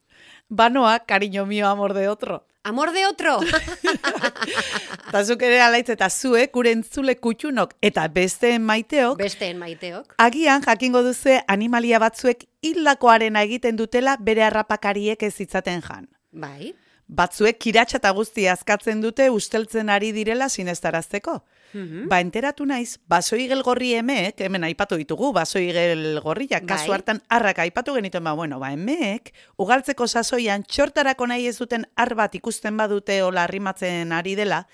Banoa, 0.48 1.00
cariño 1.06 1.46
mío, 1.46 1.66
amor 1.68 1.94
de 1.94 2.08
otro. 2.08 2.44
Amor 2.62 2.92
de 2.92 3.06
otro! 3.06 3.38
Eta 5.08 5.22
zuk 5.24 5.42
ere 5.46 5.60
alaitz 5.62 5.88
eta 5.94 6.08
zuek, 6.10 6.50
gure 6.54 6.72
entzule 6.74 7.14
kutxunok 7.22 7.76
eta 7.80 8.08
besteen 8.10 8.64
maiteok, 8.66 9.18
Besteen 9.18 9.58
maiteok. 9.58 10.14
agian 10.18 10.62
jakingo 10.66 11.02
duze 11.06 11.40
animalia 11.48 12.00
batzuek 12.02 12.42
hildakoarena 12.66 13.42
egiten 13.46 13.76
dutela 13.78 14.16
bere 14.20 14.42
harrapakariek 14.48 15.22
ez 15.22 15.40
itzaten 15.40 15.80
jan. 15.82 16.08
Bai. 16.32 16.74
Batzuek 17.06 17.60
kiratxa 17.62 18.00
eta 18.00 18.10
guzti 18.10 18.48
azkatzen 18.50 19.00
dute 19.00 19.28
usteltzen 19.30 19.90
ari 19.94 20.10
direla 20.12 20.48
sinestarazteko. 20.48 21.36
Mhm. 21.72 22.08
Ba, 22.10 22.18
enteratu 22.20 22.66
naiz, 22.66 22.98
basoigel 23.06 23.62
gorri 23.62 23.92
emeek, 23.94 24.40
hemen 24.40 24.64
aipatu 24.64 24.96
ditugu, 24.98 25.32
basoigel 25.32 26.18
gorriak, 26.24 26.66
kasu 26.66 26.90
Bai. 26.90 26.94
hartan 26.96 27.22
arrak 27.28 27.60
aipatu 27.62 27.94
genituen, 27.94 28.24
ba, 28.24 28.32
bueno, 28.32 28.58
ba, 28.58 28.72
emeek, 28.72 29.32
ugaltzeko 29.56 30.08
sasoian 30.08 30.64
txortarako 30.64 31.26
nahi 31.26 31.46
ez 31.46 31.58
duten 31.58 31.86
ar 31.94 32.14
bat 32.14 32.34
ikusten 32.34 32.76
badute 32.76 33.22
ola 33.22 33.44
arrimatzen 33.44 34.12
ari 34.12 34.34
dela, 34.34 34.66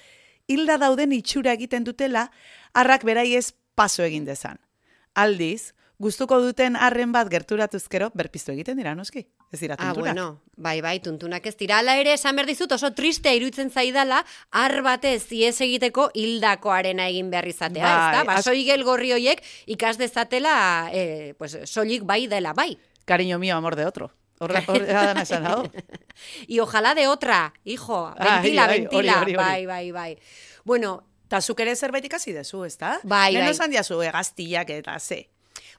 hilda 0.48 0.78
dauden 0.78 1.12
itxura 1.12 1.52
egiten 1.52 1.84
dutela, 1.84 2.30
arrak 2.72 3.04
beraiez 3.04 3.52
paso 3.74 4.02
egin 4.02 4.24
dezan. 4.24 4.58
Aldiz, 5.14 5.74
gustuko 5.98 6.40
duten 6.40 6.76
arren 6.76 7.12
bat 7.12 7.28
gerturatuzkero, 7.28 8.10
berpiztu 8.14 8.52
egiten 8.52 8.76
dira, 8.80 8.94
noski? 8.94 9.26
Ez 9.52 9.60
dira 9.60 9.74
Ah, 9.78 9.92
tuntunak. 9.92 10.14
bueno, 10.14 10.40
bai, 10.56 10.80
bai, 10.80 10.98
tuntunak 11.00 11.44
ez 11.46 11.56
dira. 11.58 11.78
Hala 11.78 11.98
ere, 12.00 12.14
esan 12.14 12.34
behar 12.36 12.46
dizut, 12.48 12.72
oso 12.72 12.92
tristea 12.96 13.34
iruditzen 13.36 13.70
zaidala, 13.70 14.24
ar 14.50 14.78
batez 14.82 15.30
iez 15.32 15.60
egiteko 15.60 16.10
hildakoarena 16.14 17.06
egin 17.08 17.28
behar 17.30 17.46
izatea, 17.48 17.84
Bai, 17.84 17.92
ez 17.92 18.12
da? 18.16 18.20
az- 18.20 18.26
Baso 18.26 18.52
igel 18.54 18.82
gorri 18.82 19.12
hoiek 19.12 19.42
ikas 19.66 19.98
dezatela, 19.98 20.88
eh, 20.92 21.34
pues, 21.38 21.58
soilik 21.64 22.02
bai 22.04 22.26
dela, 22.28 22.54
bai. 22.54 22.78
Cariño 23.04 23.38
mío, 23.38 23.56
amor 23.56 23.76
de 23.76 23.84
otro. 23.86 24.10
Horra, 24.38 24.62
horra 24.68 25.14
da 25.14 25.22
esan 25.22 25.46
hau. 25.46 25.70
Y 26.48 26.58
ojalá 26.60 26.94
de 26.94 27.06
otra, 27.08 27.52
hijo, 27.64 28.12
ventila, 28.18 28.66
ventila, 28.66 29.24
bai, 29.36 29.66
bai, 29.66 29.90
bai. 29.92 30.18
Bueno, 30.64 31.04
Ta 31.32 31.40
zuk 31.40 31.60
ere 31.60 31.74
zerbait 31.74 32.04
ikasi 32.04 32.32
dezu, 32.36 32.64
ezta? 32.66 33.00
Bai, 33.04 33.32
Lehen 33.32 33.46
bai. 33.46 33.52
esan 33.54 33.70
diazu, 33.70 34.02
egaztiak 34.02 34.68
eta 34.68 34.98
ze. 35.00 35.30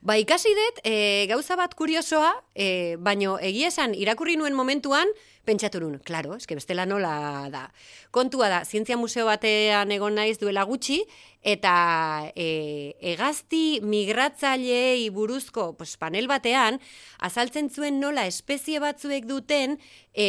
Ba, 0.04 0.18
ikasi 0.20 0.50
dut, 0.52 0.80
e, 0.84 1.24
gauza 1.30 1.56
bat 1.56 1.72
kuriosoa, 1.72 2.28
e, 2.52 2.96
baino 3.00 3.38
egia 3.40 3.70
esan 3.72 3.94
irakurri 3.96 4.36
nuen 4.36 4.52
momentuan, 4.52 5.08
pentsatu 5.44 5.80
nun, 5.82 5.98
klaro, 6.04 6.34
eske 6.38 6.56
bestela 6.56 6.86
nola 6.88 7.48
da. 7.52 7.68
Kontua 8.14 8.48
da, 8.52 8.64
zientzia 8.64 8.96
museo 8.96 9.26
batean 9.28 9.92
egon 9.94 10.16
naiz 10.18 10.38
duela 10.40 10.64
gutxi, 10.68 11.02
eta 11.44 12.32
e, 12.34 12.96
egazti 13.12 13.80
migratzaileei 13.84 15.10
buruzko 15.12 15.74
pues, 15.76 15.94
panel 16.00 16.26
batean, 16.30 16.80
azaltzen 17.20 17.68
zuen 17.70 18.00
nola 18.00 18.24
espezie 18.26 18.80
batzuek 18.80 19.28
duten 19.28 19.76
e, 20.16 20.28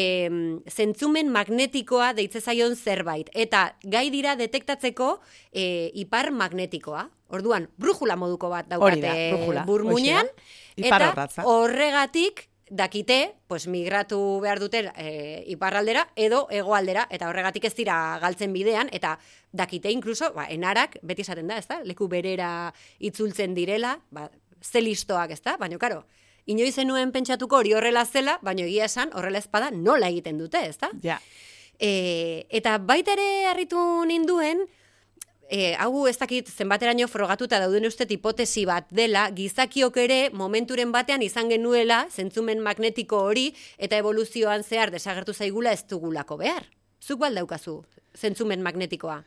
zentzumen 0.69 1.31
magnetikoa 1.31 2.11
deitze 2.17 2.43
zaion 2.43 2.75
zerbait. 2.75 3.31
Eta 3.33 3.69
gai 3.83 4.09
dira 4.13 4.35
detektatzeko 4.39 5.15
e, 5.51 5.91
ipar 6.03 6.33
magnetikoa. 6.35 7.07
Orduan, 7.33 7.69
brujula 7.81 8.19
moduko 8.19 8.51
bat 8.51 8.67
Hori 8.75 9.01
da, 9.01 9.15
daukate 9.15 9.63
burmuinean, 9.65 10.27
da. 10.27 10.51
Ipar 10.75 11.01
eta 11.01 11.13
orratza. 11.15 11.47
horregatik 11.47 12.45
dakite, 12.75 13.35
pues 13.47 13.67
migratu 13.67 14.39
behar 14.43 14.59
dute 14.59 14.83
e, 14.97 15.43
iparraldera 15.47 16.09
edo 16.15 16.45
hegoaldera 16.51 17.07
eta 17.09 17.29
horregatik 17.29 17.65
ez 17.69 17.73
dira 17.75 17.95
galtzen 18.21 18.53
bidean 18.53 18.89
eta 18.91 19.15
dakite 19.51 19.91
incluso, 19.91 20.33
ba, 20.35 20.45
enarak 20.51 20.99
beti 21.01 21.23
esaten 21.23 21.47
da, 21.47 21.57
ezta? 21.57 21.79
Leku 21.87 22.09
berera 22.11 22.73
itzultzen 22.99 23.55
direla, 23.55 23.95
ba, 24.11 24.29
ze 24.61 24.81
listoak, 24.81 25.31
ezta? 25.31 25.55
Baina 25.57 25.79
karo, 25.79 26.03
inoiz 26.45 26.75
zenuen 26.75 27.13
pentsatuko 27.15 27.61
hori 27.63 27.73
horrela 27.73 28.05
zela, 28.05 28.39
baina 28.43 28.65
egia 28.67 28.89
esan 28.91 29.13
horrela 29.15 29.39
ezpada 29.39 29.71
nola 29.71 30.11
egiten 30.11 30.37
dute, 30.41 30.65
ezta? 30.67 30.91
Ja. 31.03 31.19
E, 31.79 32.45
eta 32.49 32.77
baita 32.77 33.15
ere 33.15 33.45
harritu 33.51 33.79
ninduen, 34.07 34.65
e, 35.49 35.75
hau 35.79 36.05
ez 36.07 36.17
dakit 36.17 36.49
zenbateraino 36.49 37.07
frogatuta 37.07 37.59
dauden 37.61 37.85
ustet 37.87 38.11
hipotesi 38.11 38.65
bat 38.65 38.87
dela, 38.89 39.27
gizakiok 39.35 39.97
ere 39.97 40.19
momenturen 40.33 40.91
batean 40.91 41.21
izan 41.25 41.49
genuela 41.49 42.05
zentzumen 42.11 42.63
magnetiko 42.63 43.21
hori 43.29 43.51
eta 43.77 43.97
evoluzioan 44.01 44.63
zehar 44.63 44.91
desagertu 44.91 45.33
zaigula 45.33 45.71
ez 45.71 45.85
dugulako 45.89 46.37
behar. 46.41 46.65
Zuk 47.01 47.19
bal 47.19 47.35
daukazu 47.35 47.83
zentzumen 48.15 48.63
magnetikoa. 48.63 49.21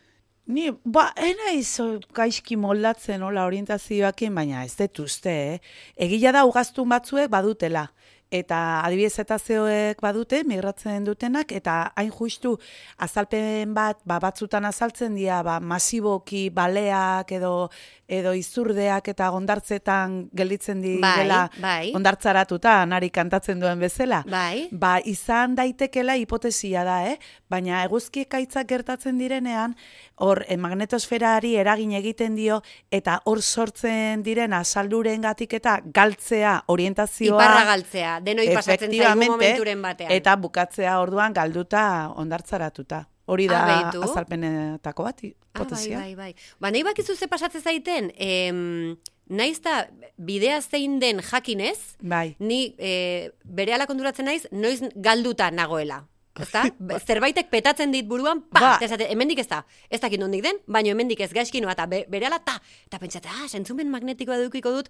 Ni, 0.48 0.70
ba, 0.84 1.10
ena 1.20 1.50
izo 1.52 1.98
gaizki 2.16 2.56
moldatzen 2.56 3.20
hola 3.20 3.44
orientazioakin, 3.44 4.32
baina 4.34 4.62
ez 4.64 4.72
dut 4.78 5.02
uste, 5.04 5.34
eh? 5.52 5.58
Egia 6.06 6.32
da 6.32 6.46
ugaztun 6.48 6.88
batzuek 6.88 7.28
badutela. 7.28 7.90
Eta 8.28 8.82
adibidez 8.84 9.22
eta 9.22 9.38
zeoek 9.40 10.02
badute, 10.04 10.42
migratzen 10.44 11.06
dutenak, 11.06 11.52
eta 11.56 11.94
hain 11.96 12.10
justu 12.12 12.58
azalpen 13.00 13.72
bat, 13.72 14.02
ba, 14.04 14.18
batzutan 14.20 14.68
azaltzen 14.68 15.14
dira, 15.16 15.40
ba, 15.42 15.56
masiboki 15.64 16.50
baleak 16.52 17.32
edo 17.32 17.70
edo 18.08 18.32
izurdeak 18.32 19.10
eta 19.12 19.28
gondartzetan 19.34 20.16
gelditzen 20.36 20.80
direla 20.80 21.42
bai. 21.60 21.92
ondartzaratuta, 21.94 22.80
nari 22.88 23.10
kantatzen 23.12 23.60
duen 23.60 23.78
bezala. 23.78 24.22
Bai. 24.28 24.68
Ba, 24.72 24.96
izan 25.04 25.54
daitekela 25.58 26.16
hipotesia 26.16 26.84
da, 26.88 27.02
eh? 27.10 27.18
Baina 27.52 27.82
eguzki 27.84 28.24
ekaitzak 28.24 28.68
gertatzen 28.70 29.20
direnean, 29.20 29.76
hor 30.24 30.40
eh, 30.48 30.56
magnetosferari 30.56 31.54
eragin 31.60 31.92
egiten 32.00 32.34
dio, 32.38 32.62
eta 32.90 33.20
hor 33.28 33.42
sortzen 33.42 34.24
diren 34.24 34.56
asalduren 34.56 35.28
gatik 35.28 35.58
eta 35.60 35.78
galtzea 35.84 36.62
orientazioa. 36.72 37.36
Iparra 37.36 37.68
galtzea, 37.74 38.16
denoi 38.24 38.48
pasatzen 38.54 38.96
zaigu 38.96 39.30
momenturen 39.34 39.84
batean. 39.84 40.16
Eta 40.16 40.36
bukatzea 40.40 40.98
orduan 41.04 41.36
galduta 41.36 41.84
ondartzaratuta. 42.16 43.04
Hori 43.28 43.46
da 43.50 43.60
Ah, 43.60 43.90
azalpenetako 44.04 45.04
bat, 45.04 45.20
Ah, 45.58 45.64
bai, 45.68 45.88
bai, 45.94 46.14
bai. 46.16 46.34
Ba, 46.60 46.70
nahi 46.70 46.82
bakizu 46.86 47.14
ze 47.16 47.26
pasatzen 47.28 47.60
zaiten, 47.60 48.12
em, 48.16 48.96
naiz 49.28 49.60
da 49.60 49.88
bidea 50.16 50.60
zein 50.62 50.98
den 51.00 51.20
jakinez, 51.20 51.96
Bai. 52.00 52.36
ni 52.38 52.74
e, 52.78 53.30
bere 53.44 53.76
konturatzen 53.86 54.24
naiz, 54.24 54.46
noiz 54.50 54.80
galduta 54.94 55.50
nagoela. 55.50 56.06
Ezta? 56.38 56.62
Zerbaitek 57.06 57.50
petatzen 57.50 57.90
dit 57.92 58.06
buruan, 58.06 58.40
pa, 58.48 58.60
Ba. 58.60 58.74
eta 58.76 58.86
esate, 58.86 59.10
hemendik 59.10 59.40
ez 59.40 59.48
da. 59.48 59.64
Ez 59.90 60.00
dakit 60.00 60.20
nondik 60.20 60.42
den, 60.42 60.56
baina 60.66 60.90
hemendik 60.94 61.20
ez 61.20 61.32
gaizki 61.32 61.60
noa, 61.60 61.72
eta 61.72 61.86
be, 61.86 62.04
berehala 62.08 62.38
ta, 62.38 62.60
eta 62.86 62.98
pentsate, 62.98 63.28
ah, 63.28 63.48
zentzumen 63.48 63.90
magnetikoa 63.90 64.36
edukiko 64.38 64.70
dut, 64.72 64.88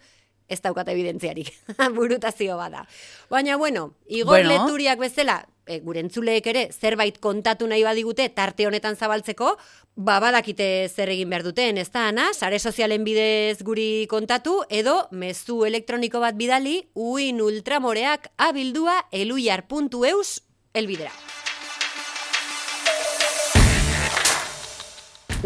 ez 0.49 0.61
daukat 0.61 0.89
evidentziarik. 0.89 1.51
Burutazio 1.97 2.57
bada. 2.57 2.87
Baina, 3.31 3.57
bueno, 3.57 3.95
igor 4.07 4.37
Bueno. 4.45 4.51
leturiak 4.51 4.99
bezala, 4.99 5.47
e, 5.69 5.79
gure 5.85 6.01
entzuleek 6.01 6.47
ere 6.51 6.65
zerbait 6.73 7.21
kontatu 7.21 7.69
nahi 7.69 7.85
badigute 7.85 8.29
tarte 8.35 8.67
honetan 8.67 8.97
zabaltzeko, 8.97 9.55
ba 9.95 10.19
badakite 10.25 10.89
zer 10.89 11.13
egin 11.13 11.31
behar 11.31 11.45
duten, 11.47 11.79
ez 11.79 11.91
da, 11.93 12.09
Ana? 12.09 12.33
Sare 12.35 12.59
sozialen 12.59 13.05
bidez 13.05 13.63
guri 13.63 14.07
kontatu, 14.11 14.63
edo 14.71 15.05
mezu 15.13 15.65
elektroniko 15.69 16.25
bat 16.25 16.39
bidali, 16.41 16.81
uin 16.95 17.43
ultramoreak 17.45 18.33
abildua 18.49 19.03
eluiar.eus 19.13 20.41
elbidera. 20.75 21.13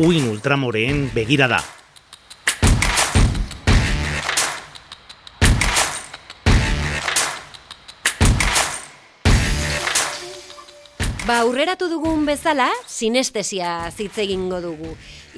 Uin 0.01 0.29
ultramoreen 0.31 1.11
begirada. 1.13 1.61
Ba, 11.23 11.37
aurreratu 11.45 11.87
dugun 11.87 12.25
bezala, 12.27 12.65
sinestesia 12.91 13.93
hitz 13.95 14.17
egingo 14.19 14.59
dugu. 14.59 14.89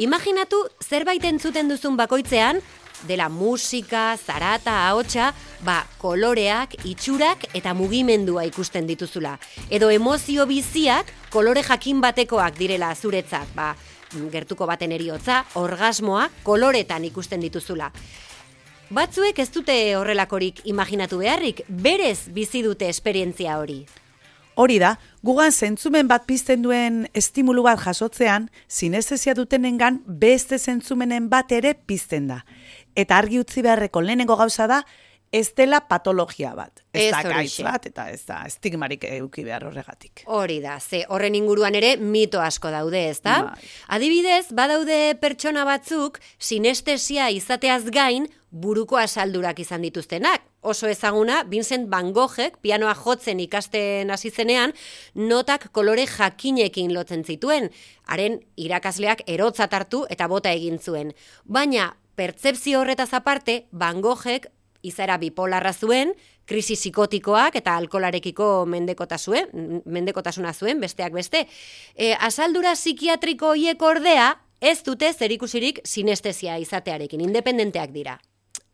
Imaginatu 0.00 0.56
zerbait 0.80 1.20
entzuten 1.28 1.68
duzun 1.68 1.98
bakoitzean, 1.98 2.62
dela 3.04 3.26
musika, 3.28 4.16
zarata, 4.16 4.78
ahotsa, 4.88 5.26
ba, 5.60 5.82
koloreak, 6.00 6.78
itxurak 6.88 7.50
eta 7.52 7.74
mugimendua 7.76 8.46
ikusten 8.48 8.88
dituzula. 8.88 9.34
Edo 9.68 9.90
emozio 9.92 10.46
biziak 10.48 11.10
kolore 11.34 11.60
jakin 11.66 12.00
batekoak 12.00 12.56
direla 12.56 12.94
zuretzat, 12.94 13.50
ba, 13.52 13.74
gertuko 14.32 14.64
baten 14.64 14.94
eriotza, 14.96 15.42
orgasmoa, 15.60 16.30
koloretan 16.48 17.04
ikusten 17.10 17.44
dituzula. 17.44 17.90
Batzuek 18.88 19.36
ez 19.44 19.50
dute 19.52 19.76
horrelakorik 19.98 20.64
imaginatu 20.64 21.20
beharrik, 21.20 21.60
berez 21.68 22.30
bizi 22.32 22.64
dute 22.64 22.88
esperientzia 22.88 23.58
hori. 23.60 23.82
Hori 24.54 24.78
da, 24.78 24.94
gugan 25.26 25.52
zentzumen 25.52 26.08
bat 26.08 26.26
pizten 26.28 26.62
duen 26.62 27.04
estimulu 27.14 27.64
bat 27.66 27.80
jasotzean, 27.82 28.50
sinestesia 28.68 29.34
dutenengan 29.34 30.02
beste 30.06 30.58
zentzumenen 30.58 31.28
bat 31.28 31.50
ere 31.52 31.74
pizten 31.74 32.28
da. 32.30 32.44
Eta 32.94 33.18
argi 33.18 33.40
utzi 33.42 33.64
beharreko 33.66 34.00
lehenengo 34.04 34.36
gauza 34.38 34.68
da, 34.70 34.84
ez 35.34 35.48
dela 35.58 35.80
patologia 35.88 36.52
bat. 36.54 36.84
Ez, 36.92 37.08
Ez 37.08 37.10
da 37.10 37.22
gaitz 37.26 37.56
bat, 37.66 37.88
eta 37.90 38.06
ez 38.12 38.20
da 38.28 38.44
estigmarik 38.46 39.02
euki 39.08 39.42
behar 39.42 39.66
horregatik. 39.66 40.22
Hori 40.30 40.60
da, 40.62 40.78
ze 40.78 41.02
horren 41.08 41.34
inguruan 41.34 41.74
ere 41.74 41.96
mito 41.98 42.40
asko 42.40 42.70
daude, 42.70 43.08
ezta? 43.10 43.40
Bai. 43.48 43.72
Adibidez, 43.98 44.46
badaude 44.54 45.16
pertsona 45.20 45.66
batzuk 45.66 46.20
sinestesia 46.38 47.32
izateaz 47.34 47.82
gain 47.90 48.30
buruko 48.54 49.00
asaldurak 49.02 49.58
izan 49.58 49.82
dituztenak. 49.82 50.46
Oso 50.64 50.88
ezaguna, 50.88 51.42
Vincent 51.44 51.90
Van 51.92 52.08
Goghek 52.16 52.56
pianoa 52.64 52.94
jotzen 52.96 53.40
ikasten 53.44 54.08
hasi 54.10 54.30
zenean, 54.30 54.72
notak 55.14 55.66
kolore 55.76 56.06
jakinekin 56.08 56.94
lotzen 56.96 57.20
zituen. 57.24 57.68
Haren 58.08 58.38
irakasleak 58.56 59.20
erotzat 59.28 59.76
hartu 59.76 60.06
eta 60.08 60.28
bota 60.32 60.54
egin 60.56 60.80
zuen. 60.80 61.12
Baina, 61.44 61.90
pertzepzio 62.16 62.80
horretaz 62.80 63.10
aparte, 63.12 63.66
Van 63.72 64.00
Goghek 64.00 64.48
izara 64.80 65.18
bipolarra 65.20 65.74
zuen, 65.76 66.16
krisi 66.48 66.78
psikotikoak 66.80 67.60
eta 67.60 67.76
alkolarekiko 67.76 68.64
mendekotasue, 68.64 69.46
mendekotasuna 69.84 70.56
zuen, 70.56 70.80
besteak 70.80 71.12
beste. 71.12 71.44
E, 71.94 72.14
asaldura 72.16 72.72
psikiatriko 72.72 73.52
hiek 73.52 73.82
ordea, 73.84 74.30
ez 74.64 74.78
dute 74.84 75.12
zerikusirik 75.12 75.84
sinestesia 75.84 76.56
izatearekin, 76.56 77.20
independenteak 77.20 77.92
dira. 77.92 78.16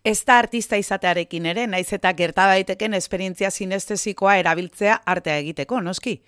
Ez 0.04 0.25
da 0.25 0.38
artista 0.40 0.78
izatearekin 0.80 1.47
ere, 1.50 1.66
naiz 1.69 1.90
eta 1.92 2.12
gerta 2.16 2.47
daiteken 2.49 2.95
esperientzia 2.97 3.50
sinestesikoa 3.50 4.38
erabiltzea 4.40 5.02
artea 5.04 5.37
egiteko, 5.42 5.80
noski. 5.85 6.23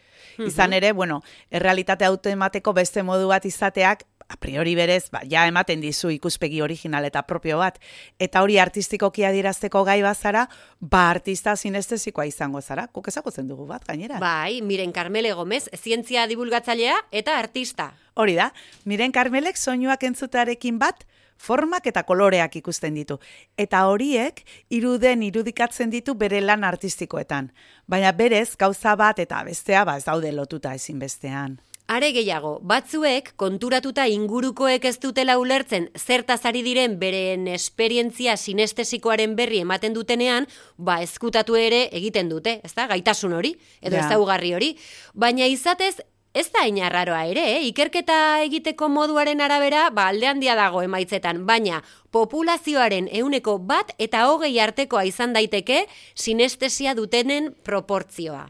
Izan 0.45 0.73
ere, 0.77 0.93
bueno, 0.93 1.23
errealitate 1.51 2.05
autoemateko 2.05 2.75
beste 2.77 3.03
modu 3.03 3.29
bat 3.33 3.45
izateak 3.49 4.05
a 4.33 4.37
priori 4.37 4.75
berez, 4.75 5.11
ba, 5.13 5.21
ja 5.29 5.45
ematen 5.47 5.83
dizu 5.83 6.11
ikuspegi 6.15 6.63
original 6.65 7.05
eta 7.05 7.23
propio 7.29 7.59
bat, 7.61 7.79
eta 8.23 8.43
hori 8.43 8.57
artistikoki 8.63 9.27
adirazteko 9.29 9.83
gai 9.85 10.01
bazara, 10.05 10.47
ba 10.81 11.09
artista 11.11 11.55
sinestesikoa 11.57 12.25
izango 12.31 12.63
zara, 12.63 12.87
kuk 12.89 13.09
ezagutzen 13.13 13.49
dugu 13.49 13.67
bat, 13.69 13.85
gainera. 13.89 14.21
Bai, 14.23 14.63
miren 14.63 14.93
Carmele 14.93 15.35
Gomez, 15.37 15.67
zientzia 15.77 16.27
divulgatzailea 16.31 16.97
eta 17.11 17.37
artista. 17.39 17.93
Hori 18.15 18.37
da, 18.37 18.53
miren 18.85 19.13
Carmelek 19.13 19.61
soinuak 19.61 20.05
entzutearekin 20.09 20.81
bat, 20.81 21.05
formak 21.43 21.87
eta 21.91 22.05
koloreak 22.07 22.55
ikusten 22.63 22.95
ditu. 22.95 23.19
Eta 23.59 23.83
horiek 23.91 24.45
iruden 24.71 25.25
irudikatzen 25.27 25.91
ditu 25.91 26.15
bere 26.15 26.41
lan 26.41 26.65
artistikoetan. 26.65 27.51
Baina 27.91 28.13
berez, 28.13 28.55
gauza 28.59 28.95
bat 28.97 29.19
eta 29.19 29.43
bestea 29.45 29.85
ba 29.85 29.99
ez 29.99 30.07
daude 30.07 30.33
lotuta 30.33 30.75
ezinbestean. 30.79 31.59
Are 31.93 32.13
gehiago, 32.15 32.55
batzuek 32.65 33.33
konturatuta 33.37 34.05
ingurukoek 34.09 34.85
ez 34.89 34.95
dutela 35.03 35.35
ulertzen 35.37 35.89
zertaz 35.99 36.39
ari 36.49 36.63
diren 36.65 36.95
beren 37.01 37.49
esperientzia 37.51 38.37
sinestesikoaren 38.39 39.35
berri 39.37 39.59
ematen 39.61 39.93
dutenean, 39.93 40.47
ba 40.79 41.01
ezkutatu 41.03 41.59
ere 41.59 41.83
egiten 41.93 42.31
dute, 42.31 42.61
ez 42.65 42.73
da, 42.79 42.87
gaitasun 42.87 43.35
hori, 43.37 43.57
edo 43.83 43.97
Ja. 43.99 44.07
ezaugarri 44.07 44.55
hori. 44.55 44.71
Baina 45.13 45.47
izatez, 45.51 45.97
ez 46.35 46.49
da 46.53 46.65
inarraroa 46.67 47.25
ere, 47.29 47.45
eh? 47.57 47.67
ikerketa 47.69 48.17
egiteko 48.47 48.89
moduaren 48.89 49.41
arabera, 49.45 49.89
ba 49.91 50.09
alde 50.13 50.27
handia 50.31 50.55
dago 50.57 50.83
emaitzetan, 50.83 51.45
baina 51.47 51.83
populazioaren 52.13 53.09
euneko 53.13 53.59
bat 53.59 53.93
eta 53.99 54.27
hogei 54.31 54.59
artekoa 54.61 55.05
izan 55.09 55.37
daiteke 55.37 55.85
sinestesia 56.15 56.95
dutenen 56.97 57.53
proportzioa. 57.65 58.49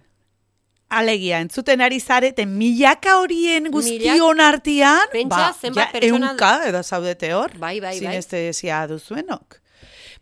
Alegia, 0.93 1.39
entzuten 1.41 1.81
ari 1.81 1.99
zareten 2.01 2.51
milaka 2.53 3.17
horien 3.23 3.71
guztion 3.73 4.43
artean, 4.45 5.09
Pentsa 5.13 5.49
ba, 5.73 5.73
ja, 5.73 5.89
eunka 6.05 6.53
edo 6.69 6.83
zaudete 6.85 7.33
hor, 7.33 7.57
Bai, 7.57 7.81
bai, 7.81 7.95
bai. 7.95 7.99
sinestesia 7.99 8.85
duzuenok. 8.91 9.63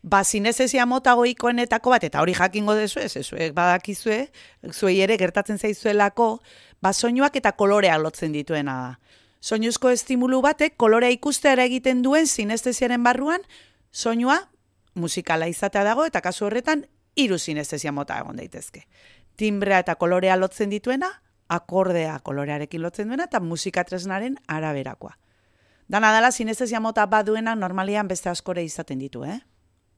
Ba, 0.00 0.22
sinestesia 0.24 0.86
mota 0.88 1.12
goikoenetako 1.18 1.90
bat, 1.92 2.04
eta 2.06 2.22
hori 2.22 2.32
jakingo 2.38 2.72
dezu 2.78 3.02
ez, 3.02 3.10
ezuek 3.18 3.52
badakizue, 3.52 4.30
zuei 4.72 5.00
ere 5.04 5.18
gertatzen 5.20 5.58
zaizuelako, 5.58 6.38
ba, 6.82 6.92
soinuak 6.92 7.36
eta 7.36 7.52
koloreak 7.52 8.00
lotzen 8.02 8.32
dituena 8.32 8.76
da. 8.82 8.98
Soinuzko 9.40 9.88
estimulu 9.88 10.42
batek 10.44 10.76
kolorea 10.76 11.08
ikusteara 11.14 11.64
egiten 11.64 12.02
duen 12.04 12.26
sinestesiaren 12.26 13.02
barruan, 13.02 13.40
soinua 13.90 14.36
musikala 14.94 15.48
izatea 15.48 15.84
dago, 15.84 16.04
eta 16.04 16.20
kasu 16.20 16.44
horretan, 16.46 16.84
hiru 17.16 17.38
sinestesia 17.38 17.92
mota 17.92 18.18
egon 18.20 18.36
daitezke. 18.36 18.84
Timbrea 19.36 19.80
eta 19.80 19.94
kolorea 19.96 20.36
lotzen 20.36 20.70
dituena, 20.70 21.08
akordea 21.48 22.18
kolorearekin 22.22 22.82
lotzen 22.82 23.08
duena, 23.08 23.24
eta 23.30 23.40
musika 23.40 23.84
tresnaren 23.84 24.36
araberakoa. 24.46 25.16
Dana 25.90 26.12
dala, 26.12 26.30
sinestesia 26.30 26.80
mota 26.80 27.06
bat 27.10 27.26
duena 27.26 27.56
normalian 27.56 28.08
beste 28.08 28.28
askore 28.30 28.62
izaten 28.62 29.00
ditu, 29.00 29.24
eh? 29.24 29.40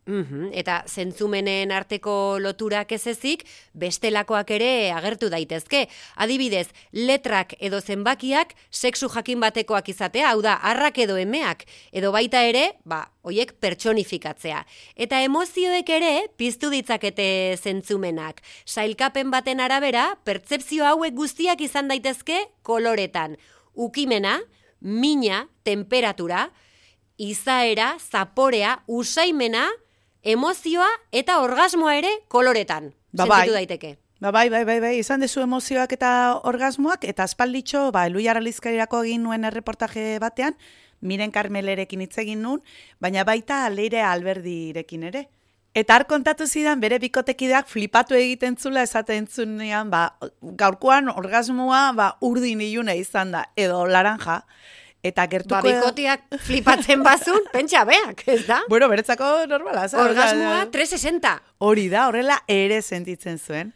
Mhm, 0.04 0.48
Eta 0.52 0.82
zentzumenen 0.88 1.70
arteko 1.70 2.38
loturak 2.42 2.90
ez 2.90 3.06
ezik, 3.06 3.44
bestelakoak 3.72 4.48
ere 4.50 4.90
agertu 4.90 5.28
daitezke. 5.30 5.84
Adibidez, 6.16 6.66
letrak 6.90 7.54
edo 7.60 7.78
zenbakiak 7.80 8.56
sexu 8.70 9.06
jakin 9.08 9.38
batekoak 9.40 9.88
izatea, 9.88 10.32
hau 10.32 10.40
da, 10.42 10.56
arrak 10.58 10.98
edo 10.98 11.16
emeak, 11.16 11.62
edo 11.92 12.10
baita 12.10 12.42
ere, 12.42 12.72
ba, 12.84 13.12
hoiek 13.22 13.52
pertsonifikatzea. 13.62 14.64
Eta 14.96 15.20
emozioek 15.22 15.88
ere 15.88 16.26
piztu 16.36 16.72
ditzakete 16.74 17.56
zentzumenak. 17.62 18.42
Sailkapen 18.66 19.30
baten 19.30 19.62
arabera, 19.62 20.16
pertzepzio 20.24 20.84
hauek 20.84 21.14
guztiak 21.14 21.62
izan 21.62 21.86
daitezke 21.86 22.40
koloretan. 22.66 23.38
Ukimena, 23.78 24.40
mina, 24.80 25.46
temperatura, 25.62 26.48
izaera, 27.22 27.94
zaporea, 28.02 28.80
usaimena, 28.90 29.68
emozioa 30.22 30.88
eta 31.12 31.40
orgasmoa 31.42 31.96
ere 31.98 32.10
koloretan. 32.28 32.92
Ba, 33.12 33.26
Sentitu 33.26 33.52
bai. 33.52 33.66
daiteke. 33.66 33.98
Ba, 34.22 34.30
bai, 34.30 34.48
bai, 34.50 34.64
bai, 34.64 34.78
bai, 34.80 34.92
izan 35.00 35.20
dezu 35.20 35.42
emozioak 35.42 35.92
eta 35.96 36.38
orgasmoak, 36.46 37.04
eta 37.10 37.24
aspalditxo, 37.26 37.90
ba, 37.90 38.06
Eluia 38.06 38.30
Aralizkarirako 38.30 39.02
egin 39.02 39.24
nuen 39.26 39.44
erreportaje 39.44 40.18
batean, 40.22 40.54
Miren 41.02 41.32
Karmelerekin 41.34 42.04
hitz 42.04 42.14
egin 42.22 42.44
nun, 42.46 42.60
baina 43.02 43.24
baita 43.26 43.64
Leire 43.74 44.04
Alberdirekin 44.06 45.08
ere. 45.10 45.24
Eta 45.74 45.96
har 45.96 46.04
kontatu 46.06 46.46
zidan 46.46 46.78
bere 46.78 47.00
bikotekideak 47.02 47.66
flipatu 47.66 48.14
egiten 48.14 48.54
zula 48.60 48.84
esaten 48.86 49.26
zunean, 49.26 49.90
ba, 49.90 50.18
gaurkoan 50.60 51.08
orgasmoa 51.10 51.80
ba, 51.96 52.08
urdin 52.20 52.60
ilune 52.60 52.94
izan 53.00 53.32
da, 53.32 53.46
edo 53.56 53.86
laranja. 53.90 54.42
Eta 55.02 55.24
gertuko... 55.26 55.58
Ba, 55.58 55.62
bikoteak 55.66 56.20
flipatzen 56.46 57.02
bazun, 57.08 57.40
pentsa 57.52 57.84
beak, 57.84 58.22
ez 58.30 58.44
da? 58.46 58.60
Bueno, 58.68 58.88
beretzako 58.88 59.46
normala. 59.50 59.88
za- 59.88 59.98
Orgasmoa 60.04 60.66
360. 60.70 61.32
Hori 61.58 61.88
da, 61.90 62.06
horrela 62.08 62.38
ere 62.46 62.80
sentitzen 62.82 63.38
zuen. 63.42 63.72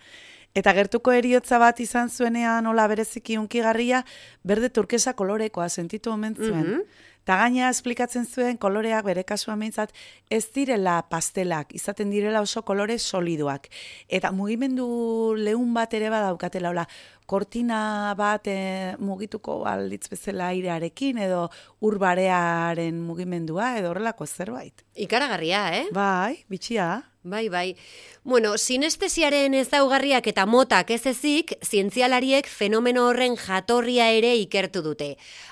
Eta 0.56 0.72
gertuko 0.72 1.12
eriotza 1.12 1.58
bat 1.60 1.80
izan 1.84 2.08
zuenean 2.08 2.64
nola 2.64 2.86
bereziki 2.88 3.36
unkigarria, 3.36 4.04
berde 4.42 4.70
turkesa 4.70 5.12
kolorekoa 5.18 5.68
sentitu 5.68 6.10
omen 6.14 6.34
zuen. 6.36 6.62
Mhm. 6.62 6.80
Eta 7.26 7.40
gaina 7.40 7.72
esplikatzen 7.72 8.22
zuen 8.22 8.54
koloreak 8.62 9.02
bere 9.08 9.24
kasuan 9.26 9.58
behintzat 9.58 9.90
ez 10.30 10.44
direla 10.54 11.00
pastelak, 11.10 11.72
izaten 11.74 12.12
direla 12.14 12.38
oso 12.44 12.62
kolore 12.62 13.00
solidoak. 13.02 13.66
Eta 14.06 14.30
mugimendu 14.30 14.86
lehun 15.34 15.72
bat 15.74 15.96
ere 15.98 16.06
badaukatela, 16.14 16.70
hola, 16.70 16.84
kortina 17.26 18.14
bat 18.14 18.46
e, 18.46 18.94
mugituko 19.02 19.64
alditz 19.66 20.06
bezala 20.12 20.52
airearekin, 20.54 21.18
edo 21.26 21.48
urbarearen 21.82 23.02
mugimendua, 23.02 23.72
edo 23.80 23.90
horrelako 23.90 24.30
zerbait. 24.30 24.86
Ikaragarria, 24.94 25.66
eh? 25.80 25.84
Bai, 25.90 26.44
bitxia. 26.46 26.92
Bai, 27.26 27.48
bai. 27.48 27.74
Bueno, 28.22 28.52
sinestesiaren 28.56 29.54
ezaugarriak 29.58 30.28
eta 30.30 30.44
motak 30.46 30.92
ez 30.94 31.08
ezik, 31.10 31.56
zientzialariek 31.58 32.46
fenomeno 32.46 33.08
horren 33.08 33.34
jatorria 33.34 34.06
ere 34.14 34.30
ikertu 34.38 34.78
dute. 34.84 35.08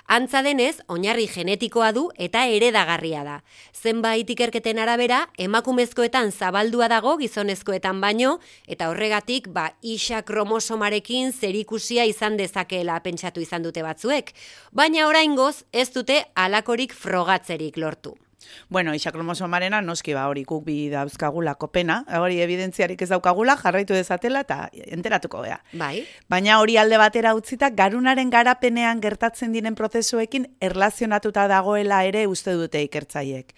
Antza 0.07 0.45
denez, 0.47 0.77
oinarri 0.87 1.27
genetikoa 1.27 1.91
du 1.97 2.05
eta 2.15 2.45
eredagarria 2.47 3.25
da. 3.27 3.37
Zenbait 3.75 4.31
ikerketen 4.31 4.79
arabera, 4.79 5.25
emakumezkoetan 5.35 6.31
zabaldua 6.31 6.87
dago 6.93 7.17
gizonezkoetan 7.19 7.99
baino, 8.01 8.37
eta 8.71 8.93
horregatik, 8.93 9.49
ba, 9.51 9.73
isa 9.83 10.23
kromosomarekin 10.23 11.33
zerikusia 11.33 12.07
izan 12.07 12.39
dezakeela 12.39 13.01
pentsatu 13.03 13.43
izan 13.43 13.67
dute 13.67 13.83
batzuek. 13.83 14.31
Baina 14.71 15.09
oraingoz, 15.11 15.65
ez 15.73 15.91
dute 15.91 16.23
alakorik 16.37 16.95
frogatzerik 16.95 17.83
lortu. 17.83 18.15
Bueno, 18.69 18.95
isa 18.95 19.13
kromosomarena 19.13 19.81
noski 19.83 20.15
ba 20.15 20.27
hori 20.29 20.45
guk 20.45 20.65
bi 20.65 20.89
dauzkagulako 20.93 21.69
pena, 21.73 22.05
hori 22.19 22.41
evidentziarik 22.41 23.03
ez 23.03 23.11
daukagula, 23.13 23.57
jarraitu 23.61 23.95
dezatela 23.95 24.45
eta 24.45 24.69
enteratuko 24.73 25.43
gea. 25.45 25.61
Bai? 25.73 26.05
Baina 26.29 26.59
hori 26.61 26.77
alde 26.81 26.99
batera 26.99 27.35
utzita, 27.35 27.71
garunaren 27.71 28.31
garapenean 28.31 29.01
gertatzen 29.05 29.53
diren 29.53 29.75
prozesuekin 29.75 30.49
erlazionatuta 30.61 31.49
dagoela 31.49 32.05
ere 32.05 32.27
uste 32.27 32.55
dute 32.59 32.83
ikertzaiek. 32.87 33.55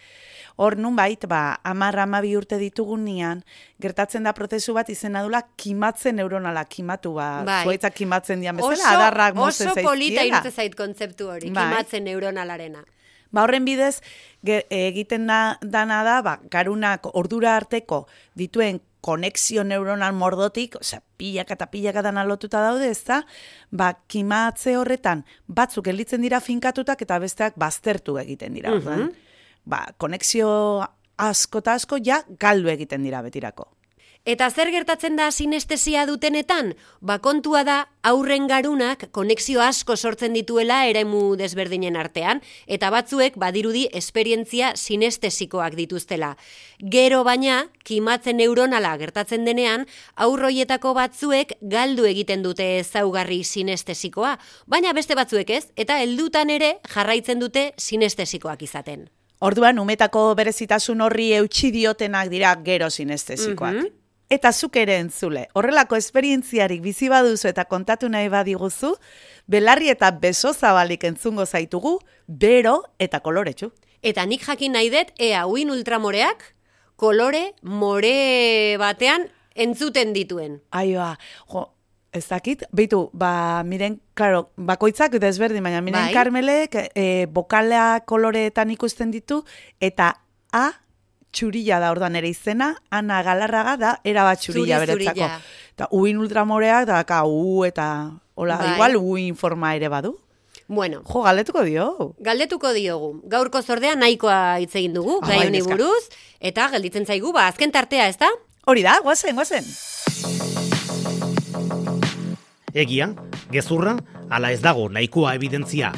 Hor 0.57 0.79
nunbait, 0.81 1.27
ba, 1.29 1.61
amar 1.69 1.99
amabi 2.01 2.31
urte 2.37 2.57
ditugunean, 2.57 3.43
gertatzen 3.83 4.25
da 4.25 4.33
prozesu 4.33 4.73
bat 4.73 4.89
izena 4.89 5.21
dula 5.27 5.43
kimatzen 5.61 6.17
neuronala, 6.17 6.65
kimatu 6.65 7.13
ba, 7.19 7.43
Bai. 7.45 7.63
zuaitzak 7.69 7.99
kimatzen 7.99 8.41
dian 8.41 8.57
bezala, 8.57 8.95
adarrak 8.95 9.37
mozen 9.37 9.69
oso 9.69 9.85
polita 9.85 10.25
irutzen 10.25 10.57
zait 10.57 10.77
kontzeptu 10.79 11.29
hori, 11.29 11.51
Bai. 11.51 11.69
kimatzen 11.69 12.09
neuronalarena. 12.09 12.87
Ba, 13.31 13.45
horren 13.45 13.65
bidez, 13.65 14.01
egiten 14.45 15.27
da, 15.27 15.59
dana 15.63 16.03
da, 16.07 16.21
ba, 16.23 16.39
garunak 16.51 17.09
ordura 17.15 17.57
arteko 17.57 18.07
dituen 18.35 18.81
konexio 19.07 19.63
neuronal 19.65 20.15
mordotik, 20.19 20.77
osea, 20.81 21.01
pilaka 21.19 21.55
eta 21.55 21.69
pilaka 21.71 22.03
dana 22.03 22.25
lotuta 22.27 22.63
daude, 22.65 22.91
ez 22.91 23.05
da, 23.07 23.21
ba, 23.71 23.93
kimatze 24.11 24.77
horretan, 24.79 25.23
batzuk 25.47 25.87
gelditzen 25.87 26.27
dira 26.27 26.41
finkatutak 26.43 27.03
eta 27.07 27.21
besteak 27.23 27.59
baztertu 27.61 28.19
egiten 28.23 28.59
dira. 28.59 28.75
orduan. 28.75 29.07
Mhm. 29.07 29.15
Ba, 29.67 29.85
konexio 29.99 30.51
asko 31.17 31.63
eta 31.63 31.75
asko 31.75 31.99
ja 32.03 32.21
galdu 32.39 32.69
egiten 32.69 33.03
dira 33.03 33.23
betirako. 33.23 33.71
Eta 34.27 34.49
zer 34.51 34.73
gertatzen 34.75 35.15
da 35.15 35.29
sinestesia 35.31 36.03
dutenetan? 36.09 36.73
Ba 36.99 37.21
kontua 37.23 37.61
da 37.63 37.77
aurren 38.03 38.49
garunak 38.51 39.05
konexio 39.15 39.61
asko 39.63 39.95
sortzen 39.95 40.33
dituela 40.35 40.81
eremu 40.91 41.37
desberdinen 41.39 41.95
artean, 41.95 42.41
eta 42.67 42.89
batzuek 42.91 43.37
badirudi 43.39 43.85
esperientzia 43.95 44.73
sinestesikoak 44.75 45.77
dituztela. 45.79 46.33
Gero 46.83 47.21
baina, 47.23 47.69
kimatzen 47.87 48.41
neuronala 48.43 48.97
gertatzen 48.99 49.47
denean, 49.47 49.85
aurroietako 50.17 50.97
batzuek 50.99 51.53
galdu 51.63 52.09
egiten 52.11 52.43
dute 52.43 52.67
ezaugarri 52.81 53.45
sinestesikoa, 53.45 54.33
baina 54.67 54.91
beste 54.93 55.15
batzuek 55.15 55.53
ez, 55.55 55.69
eta 55.77 56.01
heldutan 56.03 56.51
ere 56.51 56.73
jarraitzen 56.97 57.39
dute 57.39 57.69
sinestesikoak 57.79 58.67
izaten. 58.67 59.07
Orduan, 59.39 59.79
umetako 59.79 60.33
berezitasun 60.35 61.07
horri 61.07 61.29
eutxi 61.39 61.71
diotenak 61.71 62.27
dira 62.35 62.57
gero 62.67 62.91
sinestesikoak. 62.91 63.79
Mhm. 63.85 64.06
Eta 64.29 64.51
zuk 64.53 64.75
ere 64.81 64.97
entzule, 64.99 65.45
horrelako 65.55 65.95
esperientziarik 65.95 66.81
bizi 66.83 67.07
baduzu 67.09 67.47
eta 67.53 67.65
kontatu 67.71 68.09
nahi 68.11 68.27
badiguzu, 68.29 68.97
belarri 69.47 69.93
eta 69.93 70.11
beso 70.11 70.51
zabalik 70.53 71.05
entzungo 71.07 71.47
zaitugu, 71.47 72.01
bero 72.27 72.81
eta 72.99 73.21
koloretsu. 73.23 73.71
Eta 74.03 74.27
nik 74.27 74.43
jakin 74.43 74.75
nahi 74.75 74.91
dut, 74.91 75.13
ea 75.23 75.47
uin 75.47 75.71
ultramoreak, 75.71 76.43
kolore 76.99 77.53
more 77.63 78.77
batean 78.83 79.29
entzuten 79.55 80.13
dituen. 80.13 80.59
Aioa, 80.75 81.13
jo, 81.53 81.69
ez 82.13 82.27
dakit, 82.27 82.65
beitu, 82.75 83.05
ba, 83.15 83.63
miren, 83.63 84.01
klaro, 84.19 84.49
bakoitzak 84.57 85.15
desberdin, 85.23 85.63
baina 85.63 85.85
miren 85.85 86.09
Bai. 86.09 86.15
Karmelek 86.17 86.77
e, 86.95 87.27
bokalea 87.31 88.03
koloreetan 88.11 88.75
ikusten 88.75 89.15
ditu, 89.15 89.45
eta 89.79 90.17
A 90.55 90.71
txurilla 91.37 91.79
da 91.83 91.91
ordan 91.93 92.17
ere 92.17 92.31
izena, 92.33 92.73
Ana 92.91 93.21
Galarraga 93.27 93.77
da 93.77 93.91
erabat 94.05 94.41
txurilla 94.41 94.81
Zuri, 94.81 95.05
beretzako. 95.05 95.29
Eta 95.77 95.89
uin 95.93 96.17
ultramoreak 96.23 96.87
da 96.89 97.03
ka 97.05 97.23
u 97.29 97.65
eta 97.69 97.89
hola, 98.35 98.57
Bai. 98.57 98.73
igual 98.75 98.97
uin 98.97 99.37
forma 99.37 99.75
ere 99.77 99.89
badu. 99.93 100.17
Bueno, 100.69 101.03
Jo, 101.07 101.21
galetuko 101.23 101.63
dio. 101.63 102.15
galdetuko 102.19 102.73
diogu. 102.75 103.21
Gaurko 103.31 103.61
zordea 103.63 103.95
nahikoa 103.95 104.59
hitz 104.59 104.75
egin 104.75 104.95
dugu, 104.97 105.21
Ah, 105.23 105.27
gai 105.29 105.39
bai, 105.39 105.47
honi 105.47 105.61
buruz, 105.63 106.09
eta 106.41 106.69
gelditzen 106.73 107.07
zaigu, 107.07 107.33
ba, 107.33 107.47
azken 107.47 107.71
tartea, 107.71 108.09
ez 108.09 108.17
da? 108.19 108.27
Hori 108.67 108.83
da, 108.83 108.97
guazen, 109.05 109.37
guazen. 109.37 109.63
Egia, 112.75 113.13
gezurra, 113.53 113.95
ala 114.29 114.51
ez 114.53 114.61
dago 114.61 114.89
nahikoa 114.93 115.37
evidentzia. 115.39 115.93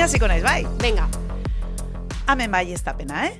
Ni 0.00 0.04
hasiko 0.08 0.24
naiz, 0.30 0.40
bai. 0.40 0.62
Venga, 0.80 1.02
Hemen 2.24 2.48
bai 2.48 2.72
ez 2.72 2.78
da 2.80 2.94
pena, 2.96 3.26
eh? 3.26 3.34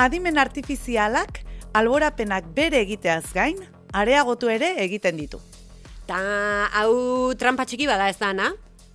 Adimen 0.00 0.38
artifizialak 0.40 1.42
alborapenak 1.76 2.46
bere 2.56 2.78
egiteaz 2.80 3.34
gain, 3.36 3.58
areagotu 3.92 4.48
ere 4.48 4.70
egiten 4.86 5.20
ditu. 5.20 5.36
ta 6.08 6.16
hau 6.80 7.34
trampa 7.36 7.68
txiki 7.68 7.90
bada 7.90 8.08
ez 8.08 8.16
da, 8.16 8.32
na? 8.32 8.48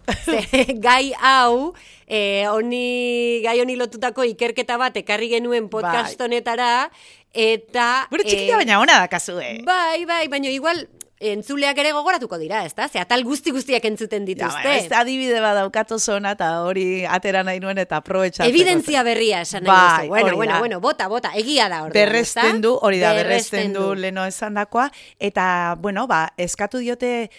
Ze, 0.26 0.42
gai 0.82 1.14
hau, 1.22 1.76
eh, 2.08 2.50
honi, 2.50 3.44
gai 3.46 3.60
honi 3.62 3.78
lotutako 3.78 4.26
ikerketa 4.34 4.82
bat 4.82 4.98
ekarri 4.98 5.30
genuen 5.36 5.70
podcast 5.70 6.18
Bai. 6.18 6.26
honetara, 6.26 6.90
eta... 7.30 8.08
Buru 8.10 8.26
txikia 8.26 8.56
eh, 8.56 8.64
baina 8.64 8.82
ona 8.82 8.98
dakazu, 9.06 9.38
eh? 9.38 9.60
Bai, 9.70 10.02
bai, 10.10 10.26
baina 10.34 10.50
igual 10.50 10.88
entzuleak 11.20 11.78
ere 11.82 11.92
gogoratuko 11.96 12.38
dira, 12.38 12.64
ez 12.66 12.74
da? 12.78 12.88
Ze 12.88 13.00
atal 13.02 13.24
guzti 13.26 13.52
guztiak 13.52 13.86
entzuten 13.90 14.22
Ja, 14.22 14.26
dituzte. 14.30 14.64
baina 14.64 14.76
ez 14.78 14.92
adibide 14.92 15.40
bat 15.42 15.56
daukat 15.56 15.92
oso 15.92 16.16
ona 16.16 16.32
eta 16.38 16.62
hori 16.62 17.06
atera 17.06 17.44
nahi 17.44 17.60
nuen 17.60 17.78
eta 17.78 17.98
aprobetxatzeko. 17.98 18.50
Evidentzia 18.54 19.04
berria 19.04 19.42
esan 19.42 19.64
nahi 19.64 19.74
Bai. 19.74 20.08
Bueno, 20.08 20.36
bueno, 20.36 20.54
da. 20.54 20.60
bueno, 20.60 20.80
bota, 20.80 21.08
bota, 21.08 21.32
egia 21.36 21.70
da 21.70 21.84
orduan, 21.84 21.94
Berresten 21.94 22.46
ezta? 22.46 22.62
du, 22.62 22.74
hori 22.82 23.00
da, 23.00 23.14
berresten 23.14 23.74
du 23.74 23.94
leno 23.96 24.26
esan 24.26 24.54
dakoa, 24.54 24.92
eta, 25.20 25.76
bueno, 25.80 26.06
ba, 26.08 26.34
eskatu 26.38 26.78
diote 26.78 27.30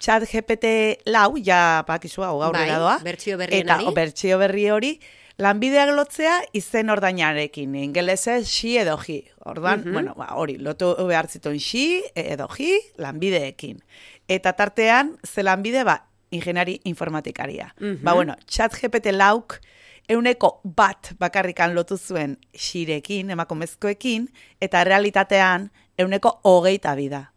chat 0.00 0.24
GPT 0.24 1.02
lau, 1.06 1.34
ja, 1.44 1.84
bakizu 1.86 2.22
hau 2.24 2.42
aurrera 2.42 2.78
Bai, 2.78 2.80
doa. 2.80 2.98
bertsio 3.04 3.36
berrienari. 3.36 3.82
Eta, 3.84 3.90
o, 3.90 3.94
bertsio 3.94 4.38
berri 4.38 4.70
hori, 4.70 4.94
lanbideak 5.40 5.90
lotzea 5.96 6.34
izen 6.56 6.90
ordainarekin, 6.92 7.74
ingelesez 7.80 8.44
xi 8.50 8.74
edo 8.78 8.96
ji. 9.00 9.22
Orduan, 9.48 9.80
Mhm. 9.84 9.92
bueno, 9.92 10.14
ba, 10.14 10.26
hori, 10.36 10.58
lotu 10.58 10.94
behar 11.08 11.28
zituen 11.28 11.58
xi 11.58 12.02
edo 12.14 12.46
ji 12.48 12.74
lanbideekin. 12.98 13.80
Eta 14.28 14.52
tartean, 14.52 15.16
ze 15.26 15.42
lanbide, 15.42 15.84
ba, 15.84 16.04
ingeniari 16.30 16.80
informatikaria. 16.84 17.74
Mhm. 17.80 18.04
Ba, 18.04 18.12
bueno, 18.14 18.36
chat 18.46 18.72
GPT 18.74 19.12
lauk, 19.12 19.60
euneko 20.08 20.60
bat 20.64 21.12
bakarrikan 21.18 21.74
lotu 21.74 21.96
zuen 21.96 22.36
xirekin, 22.52 23.30
emakumezkoekin, 23.30 24.28
eta 24.60 24.84
realitatean 24.84 25.70
euneko 25.98 26.40
hogeita 26.44 26.94
bida. 26.94 27.32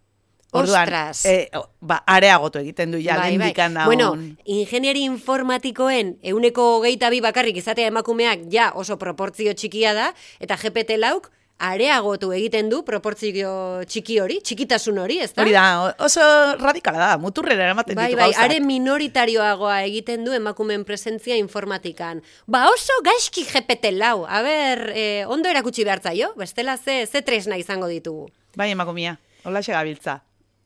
Orduan, 0.54 0.86
Ostras. 0.86 1.26
e, 1.26 1.50
ba, 1.82 2.04
areagotu 2.06 2.60
egiten 2.62 2.92
du 2.94 3.00
ja, 3.02 3.18
Bai, 3.18 3.38
bai. 3.42 3.54
daun. 3.58 3.86
Bueno, 3.86 4.10
ingenieri 4.46 5.02
informatikoen 5.10 6.18
euneko 6.22 6.78
hogeita 6.78 7.10
bi 7.10 7.22
bakarrik 7.26 7.58
izatea 7.58 7.90
emakumeak 7.90 8.46
ja 8.54 8.72
oso 8.76 9.00
proportzio 9.02 9.54
txikia 9.54 9.96
da, 9.98 10.12
eta 10.40 10.58
GPT 10.62 11.00
lauk 11.02 11.32
areagotu 11.64 12.32
egiten 12.36 12.70
du 12.70 12.82
proportzio 12.86 13.84
txiki 13.88 14.18
hori, 14.22 14.40
txikitasun 14.44 14.98
hori, 15.00 15.20
ez 15.24 15.32
da? 15.34 15.42
Hori 15.44 15.54
da, 15.56 15.64
oso 16.06 16.24
radikala 16.60 17.00
da, 17.00 17.10
muturrera 17.22 17.70
eramaten 17.70 17.96
Bai, 17.98 18.10
ditu 18.12 18.20
bai, 18.20 18.30
gauzak. 18.32 18.44
are 18.50 18.60
minoritarioagoa 18.66 19.78
egiten 19.88 20.26
du 20.28 20.36
emakumeen 20.36 20.84
presentzia 20.86 21.38
informatikan. 21.40 22.22
Ba 22.46 22.66
oso 22.72 22.98
gaizki 23.06 23.46
GPT 23.50 23.94
lau, 23.96 24.26
a 24.28 24.42
ber, 24.46 24.92
eh, 24.94 25.24
ondo 25.28 25.50
erakutsi 25.50 25.86
behar 25.88 26.02
zaio, 26.04 26.34
bestela 26.38 26.78
ze, 26.78 27.06
ze 27.08 27.22
tresna 27.22 27.58
izango 27.58 27.88
ditugu. 27.88 28.30
Bai, 28.56 28.72
emakumia, 28.72 29.18
hola 29.46 29.62
gabiltza. 29.66 30.22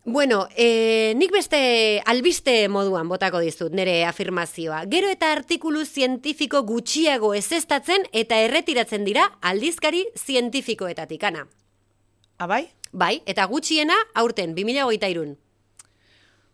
Bueno, 0.09 0.47
e, 0.55 1.11
nik 1.19 1.33
beste 1.35 2.01
albiste 2.07 2.69
moduan 2.71 3.09
botako 3.11 3.41
dizut 3.43 3.73
nire 3.75 4.05
afirmazioa. 4.07 4.85
Gero 4.87 5.09
eta 5.11 5.33
artikulu 5.35 5.81
zientifiko 5.83 6.61
gutxiago 6.63 7.33
ezestatzen 7.35 8.07
eta 8.15 8.37
erretiratzen 8.39 9.03
dira 9.03 9.25
aldizkari 9.41 10.05
zientifikoetatik, 10.15 11.25
ana. 11.27 11.43
Abai? 12.39 12.69
Bai, 12.93 13.17
eta 13.27 13.49
gutxiena 13.51 13.97
aurten, 14.15 14.55
2023. 14.55 15.35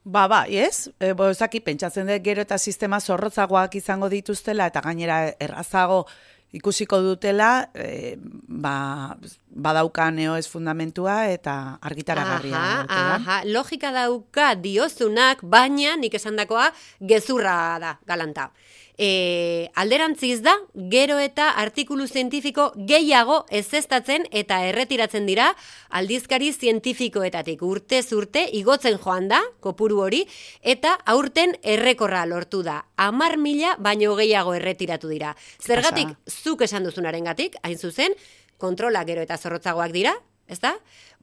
Ba, 0.04 0.26
ba, 0.28 0.42
ez? 0.50 0.90
E, 0.98 1.14
bo, 1.14 1.30
ezaki, 1.30 1.62
pentsatzen 1.62 2.10
dut 2.10 2.26
gero 2.26 2.42
eta 2.42 2.58
sistema 2.58 2.98
zorrotzagoak 3.00 3.78
izango 3.78 4.10
dituztela 4.10 4.66
eta 4.74 4.82
gainera 4.82 5.28
errazago 5.38 6.08
ikusiko 6.54 7.00
dutela, 7.02 7.70
e, 7.74 8.16
ba, 8.22 9.18
badaukan 9.50 10.20
ez 10.38 10.46
fundamentua 10.48 11.28
eta 11.34 11.80
argitaragarria. 11.82 12.60
Aha, 12.60 12.82
dutela. 12.84 13.16
aha, 13.18 13.38
logika 13.50 13.92
dauka 13.92 14.54
diozunak, 14.56 15.42
baina 15.42 15.96
nik 15.98 16.14
esandakoa 16.14 16.70
gezurra 17.02 17.80
da, 17.82 17.98
galanta. 18.06 18.52
E, 18.98 19.72
alderantziz 19.74 20.42
da, 20.46 20.54
gero 20.92 21.18
eta 21.18 21.50
artikulu 21.58 22.06
zientifiko 22.08 22.68
gehiago 22.90 23.40
ezestatzen 23.50 24.28
eta 24.32 24.60
erretiratzen 24.68 25.26
dira 25.26 25.50
aldizkari 25.90 26.52
zientifikoetatik. 26.54 27.64
Urtez 27.66 28.06
urte 28.14 28.46
igotzen 28.54 29.00
joan 29.02 29.28
da, 29.32 29.42
kopuru 29.66 30.04
hori, 30.06 30.24
eta 30.62 30.94
aurten 31.06 31.56
errekorra 31.64 32.26
lortu 32.30 32.62
da. 32.64 32.84
Amar 32.96 33.38
mila 33.38 33.76
baino 33.80 34.14
gehiago 34.20 34.54
erretiratu 34.54 35.10
dira. 35.10 35.34
Zergatik, 35.60 36.14
zuk 36.30 36.62
esan 36.62 36.86
duzunaren 36.86 37.26
gatik, 37.26 37.58
hain 37.64 37.80
zuzen, 37.80 38.14
kontrola 38.62 39.04
gero 39.10 39.26
eta 39.26 39.38
zorrotzagoak 39.38 39.92
dira, 39.92 40.14
ez 40.54 40.62
da? 40.64 40.74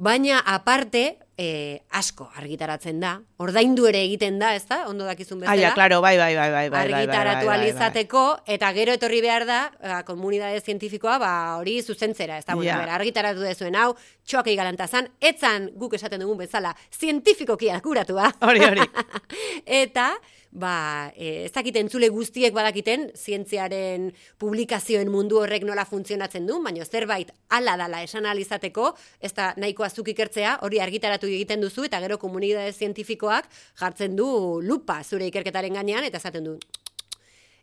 Baina 0.00 0.40
aparte, 0.48 1.18
e, 1.40 1.80
asko 1.96 2.26
argitaratzen 2.36 3.00
da, 3.00 3.14
ordaindu 3.40 3.86
ere 3.88 4.02
egiten 4.04 4.38
da, 4.40 4.52
ez 4.56 4.66
da? 4.68 4.82
Ondo 4.88 5.06
dakizun 5.08 5.40
bezala. 5.40 5.60
Ja, 5.60 5.72
claro, 5.76 6.00
bai, 6.04 6.14
bai, 6.20 6.34
bai, 6.36 6.48
bai, 6.52 6.68
bai, 6.68 6.68
bai, 6.68 6.84
bai, 6.84 7.00
argitaratu 7.00 7.46
bai, 7.46 7.56
bai, 7.56 7.58
alizateko, 7.58 8.24
eta 8.56 8.72
gero 8.76 8.96
etorri 8.96 9.20
behar 9.24 9.46
da, 9.48 9.60
ba, 9.80 10.02
komunidade 10.08 10.60
zientifikoa, 10.60 11.16
ba, 11.22 11.32
hori 11.60 11.78
zuzentzera, 11.82 12.38
ez 12.38 12.44
da, 12.44 12.54
bueno, 12.54 12.70
Ja. 12.70 12.78
bera, 12.82 12.94
argitaratu 13.00 13.40
dezuen 13.44 13.76
hau, 13.76 13.94
txoakei 14.24 14.56
galantazan, 14.56 15.08
etzan 15.20 15.70
guk 15.76 15.96
esaten 15.96 16.20
dugun 16.20 16.38
bezala, 16.38 16.74
zientifikoki 16.92 17.70
akuratua. 17.72 18.32
Hori, 18.40 18.64
hori. 18.64 18.84
eta, 19.84 20.12
ba, 20.50 21.12
e, 21.16 21.44
ez 21.46 21.52
dakit 21.54 21.76
entzule 21.78 22.08
guztiek 22.10 22.54
badakiten, 22.54 23.08
zientziaren 23.14 24.10
publikazioen 24.38 25.10
mundu 25.10 25.38
horrek 25.40 25.64
nola 25.66 25.84
funtzionatzen 25.86 26.46
du, 26.46 26.58
baina 26.62 26.84
zerbait 26.84 27.30
ala 27.48 27.76
dala 27.78 28.02
esan 28.02 28.26
alizateko, 28.26 28.90
ez 29.20 29.32
da 29.36 29.52
nahikoa 29.56 29.90
zuk 29.90 30.10
ikertzea, 30.14 30.58
hori 30.66 30.80
argitaratu 30.82 31.30
egiten 31.30 31.62
duzu, 31.62 31.86
eta 31.86 32.00
gero 32.02 32.18
komunidade 32.18 32.72
zientifikoak 32.72 33.48
jartzen 33.80 34.16
du 34.18 34.60
lupa 34.62 35.02
zure 35.04 35.30
ikerketaren 35.30 35.78
gainean, 35.78 36.04
eta 36.04 36.18
esaten 36.18 36.50
du, 36.50 36.58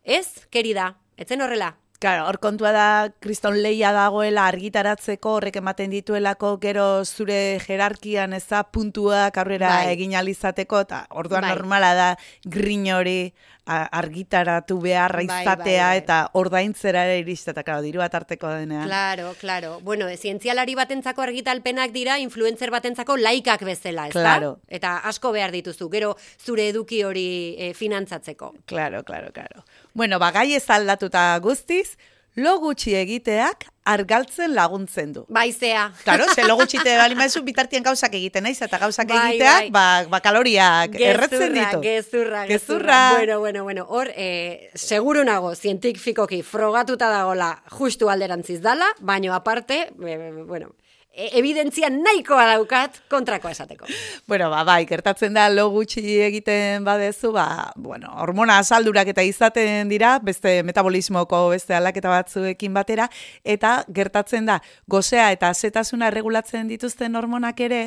ez, 0.04 0.48
kerida, 0.50 0.94
etzen 1.18 1.44
horrela, 1.44 1.74
Claro, 2.00 2.28
hor 2.30 2.38
kontua 2.38 2.72
da, 2.76 2.88
kriston 3.26 3.56
leia 3.64 3.90
dagoela 3.96 4.44
argitaratzeko, 4.52 5.32
horrek 5.40 5.56
ematen 5.64 5.90
dituelako, 5.90 6.52
gero 6.62 6.86
zure 7.06 7.58
jerarkian 7.64 8.38
ez 8.38 8.44
da 8.52 8.62
puntuak 8.70 9.38
aurrera 9.42 9.72
Bai. 9.80 9.94
egin 9.96 10.14
alizateko, 10.14 10.84
eta 10.86 11.08
orduan 11.10 11.48
Bai. 11.48 11.56
normala 11.56 11.94
da 11.98 12.10
grin 12.46 12.86
hori 12.94 13.34
argitaratu 13.68 14.78
beharra 14.80 15.18
Bai, 15.18 15.28
bai, 15.28 15.42
izatea, 15.42 15.88
bai. 15.88 15.98
eta 15.98 16.18
ordaintzera 16.40 17.04
ere 17.08 17.18
iriste, 17.20 17.52
eta 17.52 17.64
claro, 17.68 17.82
diru 17.84 18.00
bat 18.00 18.14
arteko 18.16 18.48
denean. 18.54 18.86
Claro, 18.86 19.34
claro. 19.42 19.80
Bueno, 19.82 20.08
zientzialari 20.16 20.76
batentzako 20.76 21.26
argitalpenak 21.26 21.92
dira 21.92 22.20
influencer 22.20 22.72
batentzako 22.72 23.18
laikak 23.18 23.66
bezala, 23.68 24.08
ezta? 24.08 24.22
Claro. 24.22 24.60
Eta 24.70 25.00
asko 25.10 25.34
behar 25.36 25.52
dituzu, 25.52 25.90
gero 25.90 26.14
zure 26.40 26.70
eduki 26.70 27.04
hori 27.04 27.28
e, 27.58 27.74
finantzatzeko. 27.74 28.54
Claro, 28.66 29.04
claro, 29.04 29.34
claro. 29.34 29.66
Bueno, 29.98 30.20
ba, 30.22 30.30
gai 30.30 30.52
ez 30.54 30.68
aldatuta 30.70 31.22
guztiz, 31.42 31.98
lo 32.38 32.52
gutxi 32.62 32.92
egiteak 32.94 33.64
argaltzen 33.90 34.52
laguntzen 34.54 35.14
du. 35.16 35.24
Baizea. 35.34 35.88
Claro, 36.04 36.28
ze 36.36 36.44
lo 36.46 36.54
gutxi 36.60 36.78
te 36.86 36.94
bali 37.00 37.16
maizu 37.18 37.42
bitartien 37.42 37.82
gauzak 37.82 38.14
egiten 38.14 38.46
naiz 38.46 38.60
eta 38.62 38.78
gauzak 38.78 39.10
Bai, 39.10 39.18
egiteak, 39.32 39.72
bai. 39.72 39.72
ba, 39.74 40.06
ba 40.12 40.20
kaloriak 40.22 40.94
erretzen 41.02 41.56
Gezurra, 41.56 41.72
ditu. 41.72 41.82
gezurra, 41.82 42.44
gezurra. 42.46 42.46
Gezurra. 42.46 43.00
Bueno, 43.18 43.40
bueno, 43.40 43.64
bueno. 43.64 43.86
Hor, 43.90 44.12
eh, 44.14 44.70
seguru 44.76 45.24
nago, 45.26 45.56
zientifikoki 45.56 46.44
frogatuta 46.44 47.10
dagola 47.10 47.50
justu 47.80 48.12
alderantziz 48.14 48.62
dala, 48.62 48.92
baino 49.00 49.34
aparte, 49.34 49.88
eh, 50.06 50.32
bueno, 50.46 50.76
e- 51.18 51.32
evidentzia 51.40 51.90
nahikoa 51.90 52.46
daukat 52.54 53.02
kontrakoa 53.10 53.52
esateko. 53.52 53.90
Bueno, 54.30 54.50
ba, 54.54 54.64
bai, 54.68 54.86
gertatzen 54.86 55.34
da 55.34 55.48
lo 55.50 55.68
gutxi 55.74 56.04
egiten 56.22 56.86
badezu, 56.86 57.32
ba, 57.34 57.74
bueno, 57.76 58.12
hormona 58.22 58.60
asaldurak 58.62 59.10
eta 59.14 59.26
izaten 59.26 59.90
dira, 59.90 60.18
beste 60.24 60.62
metabolismoko 60.68 61.42
beste 61.56 61.76
aldaketa 61.78 62.14
batzuekin 62.14 62.78
batera, 62.78 63.10
eta 63.44 63.80
gertatzen 63.94 64.46
da, 64.46 64.60
gozea 64.88 65.32
eta 65.34 65.54
zetasuna 65.54 66.12
regulatzen 66.14 66.70
dituzten 66.70 67.18
hormonak 67.18 67.60
ere, 67.66 67.82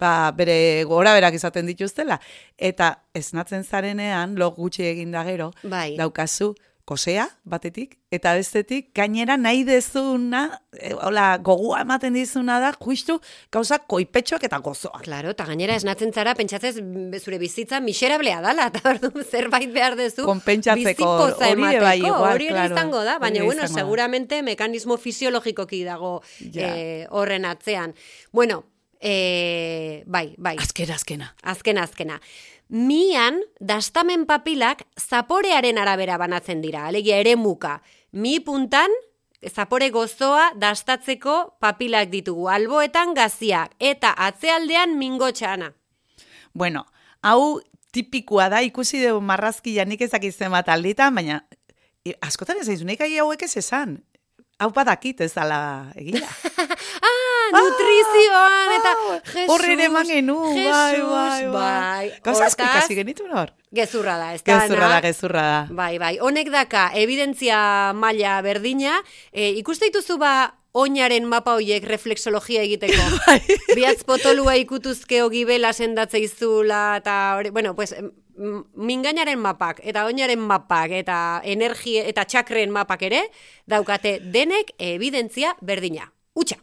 ba, 0.00 0.32
bere 0.36 0.84
gora 0.88 1.12
berak 1.14 1.36
izaten 1.36 1.68
dituztela. 1.68 2.20
Eta 2.56 2.94
esnatzen 3.14 3.64
zarenean, 3.64 4.38
lo 4.40 4.50
gutxi 4.56 4.88
egin 4.88 5.12
da 5.12 5.24
gero, 5.28 5.52
Bai. 5.62 5.96
daukazu, 6.00 6.54
gozea, 6.90 7.28
batetik, 7.46 7.92
eta 8.10 8.32
bestetik, 8.34 8.88
gainera 8.98 9.36
nahi 9.38 9.62
dezuna, 9.68 10.40
e, 10.74 10.90
hola, 11.06 11.36
gogua 11.46 11.84
ematen 11.84 12.16
dizuna 12.18 12.56
da, 12.62 12.72
justu, 12.82 13.20
gauza 13.54 13.78
koipetxoak 13.86 14.48
eta 14.48 14.58
gozoak. 14.64 15.04
Claro, 15.06 15.30
eta 15.36 15.46
gainera 15.46 15.76
esnatzen 15.78 16.10
zara, 16.12 16.34
pentsatzez 16.34 16.74
zure 17.22 17.38
bizitza 17.38 17.78
miserablea 17.84 18.40
dala, 18.42 18.66
eta 18.72 18.82
orduan 18.90 19.22
zerbait 19.24 19.70
behar 19.74 19.94
dezu. 20.00 20.26
Konpentsatzeko, 20.26 20.88
bizipoza 20.90 21.52
hori 21.52 21.62
bai, 21.62 21.76
emateko, 21.78 22.10
igual, 22.10 22.34
hori 22.34 22.50
claro, 22.50 22.74
izango 22.74 23.04
da, 23.06 23.18
baina 23.22 23.44
bueno, 23.46 23.62
izango 23.62 23.78
da. 23.78 23.84
seguramente 23.84 24.42
mekanismo 24.42 24.98
fisiologikoki 24.98 25.84
dago 25.86 26.16
Ja. 26.50 26.74
eh, 26.74 27.06
horren 27.10 27.44
atzean. 27.46 27.94
Bueno, 28.32 28.64
eh, 29.00 30.02
bai, 30.06 30.34
bai. 30.38 30.56
Azkena, 30.58 30.94
azkena. 30.94 31.34
Azkena, 31.42 31.82
azkena. 31.86 32.20
Mian, 32.70 33.40
dastamen 33.58 34.28
papilak 34.30 34.84
zaporearen 34.94 35.78
arabera 35.82 36.14
banatzen 36.22 36.60
dira, 36.62 36.84
alegia 36.86 37.16
ere 37.18 37.34
muka. 37.34 37.80
Mi 38.12 38.38
puntan, 38.38 38.94
zapore 39.50 39.88
gozoa 39.90 40.52
dastatzeko 40.54 41.56
papilak 41.58 42.12
ditugu, 42.12 42.46
alboetan 42.46 43.16
gaziak, 43.18 43.74
eta 43.80 44.12
atzealdean 44.14 44.94
mingotxana. 45.00 45.72
Bueno, 46.54 46.84
hau 47.26 47.58
tipikoa 47.90 48.46
da, 48.54 48.62
ikusi 48.62 49.02
dugu 49.02 49.18
marrazkia 49.20 49.84
nik 49.84 50.06
ezakit 50.06 50.38
zenbat 50.38 50.70
alditan, 50.70 51.14
baina 51.14 51.40
e, 52.06 52.14
askotan 52.22 52.62
ez 52.62 52.68
zaizu, 52.68 52.86
nik 52.86 53.02
ahi 53.02 53.18
hauek 53.18 53.42
ez 53.48 53.56
esan. 53.58 53.98
Hau 54.60 54.70
badakit 54.76 55.26
ez 55.26 55.32
dala 55.34 55.90
egia. 55.98 56.30
Ah, 57.00 57.19
nutrizioan, 57.54 58.74
eta 58.78 58.92
Jesus, 59.32 59.48
Hor 59.50 59.64
ere 59.66 59.88
eman 59.88 60.06
genuen, 60.06 60.54
bai, 60.56 61.00
bai, 61.00 61.46
bai. 61.46 61.48
bai. 61.54 62.12
Gauza 62.24 62.46
asko 62.46 62.66
ikasi 62.66 62.98
genituen 62.98 63.34
hor. 63.36 63.52
Gezurra 63.74 64.16
da, 64.18 64.30
ez 64.34 64.42
da, 64.42 64.60
Gezurra 64.62 64.88
da, 64.94 65.00
gezurra 65.04 65.42
da. 65.48 65.58
Bai, 65.70 65.92
bai. 66.02 66.14
Honek 66.22 66.50
daka, 66.52 66.88
evidentzia 66.98 67.58
maila 67.94 68.40
berdina, 68.46 69.00
e, 69.32 69.52
ikuste 69.60 69.90
dituzu 69.90 70.18
ba 70.18 70.32
oinaren 70.72 71.26
mapa 71.26 71.56
hoiek 71.58 71.84
reflexologia 71.86 72.62
egiteko. 72.62 73.02
Bai. 73.26 73.40
Biatz 73.74 74.04
potolua 74.06 74.54
ikutuzke 74.60 75.22
ogibela 75.26 75.72
sendatze 75.74 76.22
izula, 76.22 77.00
eta 77.00 77.16
hori, 77.38 77.50
bueno, 77.54 77.74
pues, 77.74 77.94
mingainaren 78.40 79.38
mapak, 79.40 79.82
eta 79.84 80.06
oinaren 80.08 80.40
mapak, 80.40 80.94
eta 81.02 81.18
energia, 81.44 82.06
eta 82.08 82.24
txakren 82.24 82.72
mapak 82.72 83.04
ere, 83.10 83.26
daukate 83.68 84.18
denek 84.32 84.72
evidentzia 84.78 85.54
berdina. 85.60 86.08
Utxa. 86.34 86.56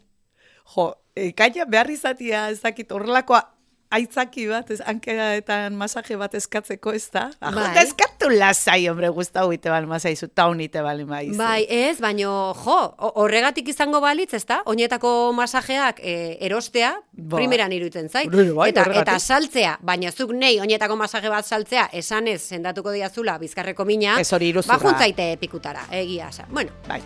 Jo, 0.75 0.93
ekaina 1.15 1.65
behar 1.65 1.89
izatia 1.89 2.49
ez 2.49 2.59
dakit 2.61 2.91
horrelakoa 2.91 3.43
aitzaki 3.89 4.49
bat, 4.49 4.67
ez 4.75 4.81
hankeetan 4.83 5.75
masaje 5.79 6.17
bat 6.19 6.33
eskatzeko 6.35 6.91
ez 6.91 7.05
da? 7.13 7.29
Ah, 7.39 7.53
Bai. 7.55 7.69
Eskatu 7.85 8.27
lasai, 8.33 8.81
hombre, 8.91 9.07
guztau 9.15 9.45
ite 9.55 9.69
bali 9.71 9.87
mazaizu, 9.87 10.27
taun 10.35 10.59
ite 10.59 10.81
bali 10.83 11.05
maizu. 11.07 11.37
Bai, 11.39 11.61
ez, 11.71 11.93
baino, 12.03 12.33
jo, 12.65 12.73
ho- 12.99 13.13
horregatik 13.23 13.69
izango 13.71 14.01
balitz, 14.03 14.33
ezta? 14.35 14.57
Oinetako 14.65 15.31
masajeak 15.37 16.01
e, 16.03 16.17
erostea, 16.49 16.97
Bai. 17.13 17.39
primeran 17.39 17.71
iruditzen 17.71 18.09
zait. 18.11 18.27
Bai, 18.29 18.49
bai, 18.51 18.69
eta, 18.73 18.83
horregatik. 18.83 19.07
eta 19.07 19.19
saltzea, 19.23 19.77
baina 19.81 20.11
zuk 20.11 20.35
nei 20.35 20.59
oinetako 20.59 20.99
masaje 20.99 21.29
bat 21.31 21.45
saltzea, 21.47 21.87
esanez 21.93 22.41
sendatuko 22.41 22.91
diazula 22.91 23.37
bizkarreko 23.39 23.85
mina, 23.85 24.19
Ez 24.19 24.33
hori 24.33 24.49
iruzurra. 24.51 24.77
ba 24.77 24.83
juntzaite 24.83 25.37
pikutara, 25.39 25.87
egia 25.91 26.27
esan. 26.27 26.51
Bueno, 26.51 26.71
Bai. 26.89 26.99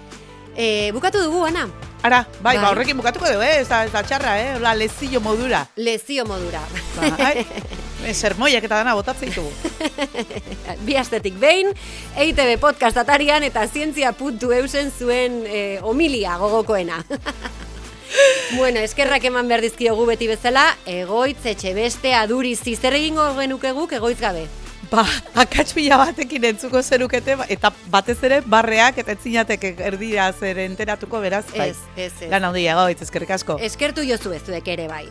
E, 0.56 0.92
bukatu 0.92 1.22
dugu, 1.24 1.46
Ana, 1.46 1.70
Ara, 2.04 2.26
bai, 2.42 2.56
Bai. 2.56 2.64
ba, 2.64 2.72
horrekin 2.72 2.98
bukatuko 2.98 3.28
dugu, 3.30 3.44
eh? 3.46 3.60
ez 3.62 3.68
da, 3.70 3.84
ez 3.86 3.92
da 3.94 4.02
txarra, 4.02 4.34
eh? 4.42 4.56
Hola, 4.56 4.74
lezillo 4.74 5.22
modura. 5.22 5.68
lezio 5.76 6.26
modura. 6.26 6.62
Bai, 6.98 7.46
eh, 8.06 8.14
sermoiak 8.14 8.66
eta 8.66 8.80
dana 8.82 8.96
botatzen 8.98 9.30
ditugu. 9.30 9.52
Bi 10.88 10.98
astetik 10.98 11.38
behin, 11.38 11.70
EITB 12.18 12.58
podcast 12.62 12.98
atarian 12.98 13.46
eta 13.46 13.68
zientzia.eusen 13.68 14.90
zuen 14.98 15.44
e, 15.46 15.62
homilia 15.82 16.40
gogokoena. 16.42 17.04
bueno, 18.58 18.82
eskerrak 18.82 19.30
eman 19.30 19.48
behar 19.48 19.62
dizkiogu 19.62 20.10
beti 20.10 20.32
bezala, 20.32 20.72
egoitz, 20.90 21.46
etxe 21.54 21.76
beste, 21.78 22.16
aduriz, 22.18 22.64
zer 22.66 22.98
egingo 22.98 23.30
genuke 23.38 23.78
guk 23.78 23.94
egoitz 23.94 24.20
gabe. 24.20 24.48
Ba, 24.92 25.06
akats 25.40 25.72
pila 25.72 25.96
batekin 25.96 26.44
entzuko 26.50 26.82
zerukete, 26.84 27.38
ba- 27.40 27.46
eta 27.48 27.70
batez 27.94 28.18
ere 28.28 28.42
barreak 28.44 28.98
eta 29.00 29.14
etzinateke 29.16 29.70
erdira 29.88 30.26
zer 30.36 30.60
enteratuko 30.66 31.22
beraz, 31.24 31.46
bai. 31.56 31.70
Ez, 31.70 31.78
ez, 31.96 32.12
ez. 32.26 32.30
Lan 32.34 32.44
handia 32.50 32.76
gaitz, 32.76 33.00
eskerrik 33.06 33.32
asko. 33.32 33.56
Eskertu 33.64 34.04
jozu 34.04 34.34
ez 34.36 34.42
zuek 34.44 34.68
ere 34.68 34.90
bai. 34.92 35.06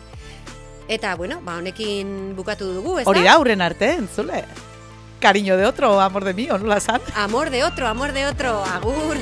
Eta, 0.87 1.15
bueno, 1.15 1.39
ba, 1.41 1.57
honekin 1.57 2.35
bukatu 2.37 2.69
dugu, 2.75 2.99
ez 3.01 3.07
Hori 3.09 3.23
da, 3.25 3.33
aurren 3.39 3.61
arte, 3.65 3.95
entzule. 4.03 4.43
Cariño 5.19 5.57
de 5.57 5.65
otro, 5.65 5.99
amor 5.99 6.25
de 6.25 6.35
mío, 6.35 6.59
nola 6.59 6.79
san? 6.79 7.01
Amor 7.15 7.49
de 7.49 7.63
otro, 7.63 7.87
amor 7.87 8.13
de 8.13 8.27
otro, 8.27 8.63
agur. 8.63 9.17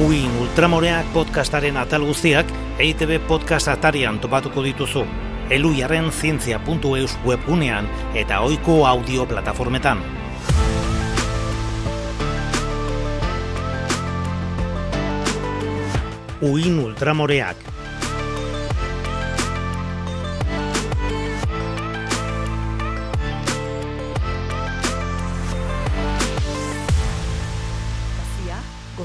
Uin 0.00 0.30
Ultramoreak 0.40 1.06
podcastaren 1.12 1.76
atal 1.76 2.04
guztiak 2.08 2.48
EITB 2.80 3.18
podcast 3.28 3.68
atarian 3.68 4.16
topatuko 4.20 4.62
dituzu. 4.64 5.02
Eluiaren 5.52 6.06
zientzia.eus 6.10 7.18
webgunean 7.26 7.88
eta 8.16 8.38
ohiko 8.40 8.86
audio 8.88 9.26
plataformetan. 9.28 10.00
Uin 16.40 16.78
Ultramoreak. 16.80 17.68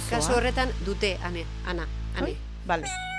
Kasu 0.10 0.36
horretan 0.38 0.72
dute, 0.86 1.18
ane, 1.24 1.44
ana, 1.66 1.88
ane. 2.16 2.38
Vale. 2.68 3.15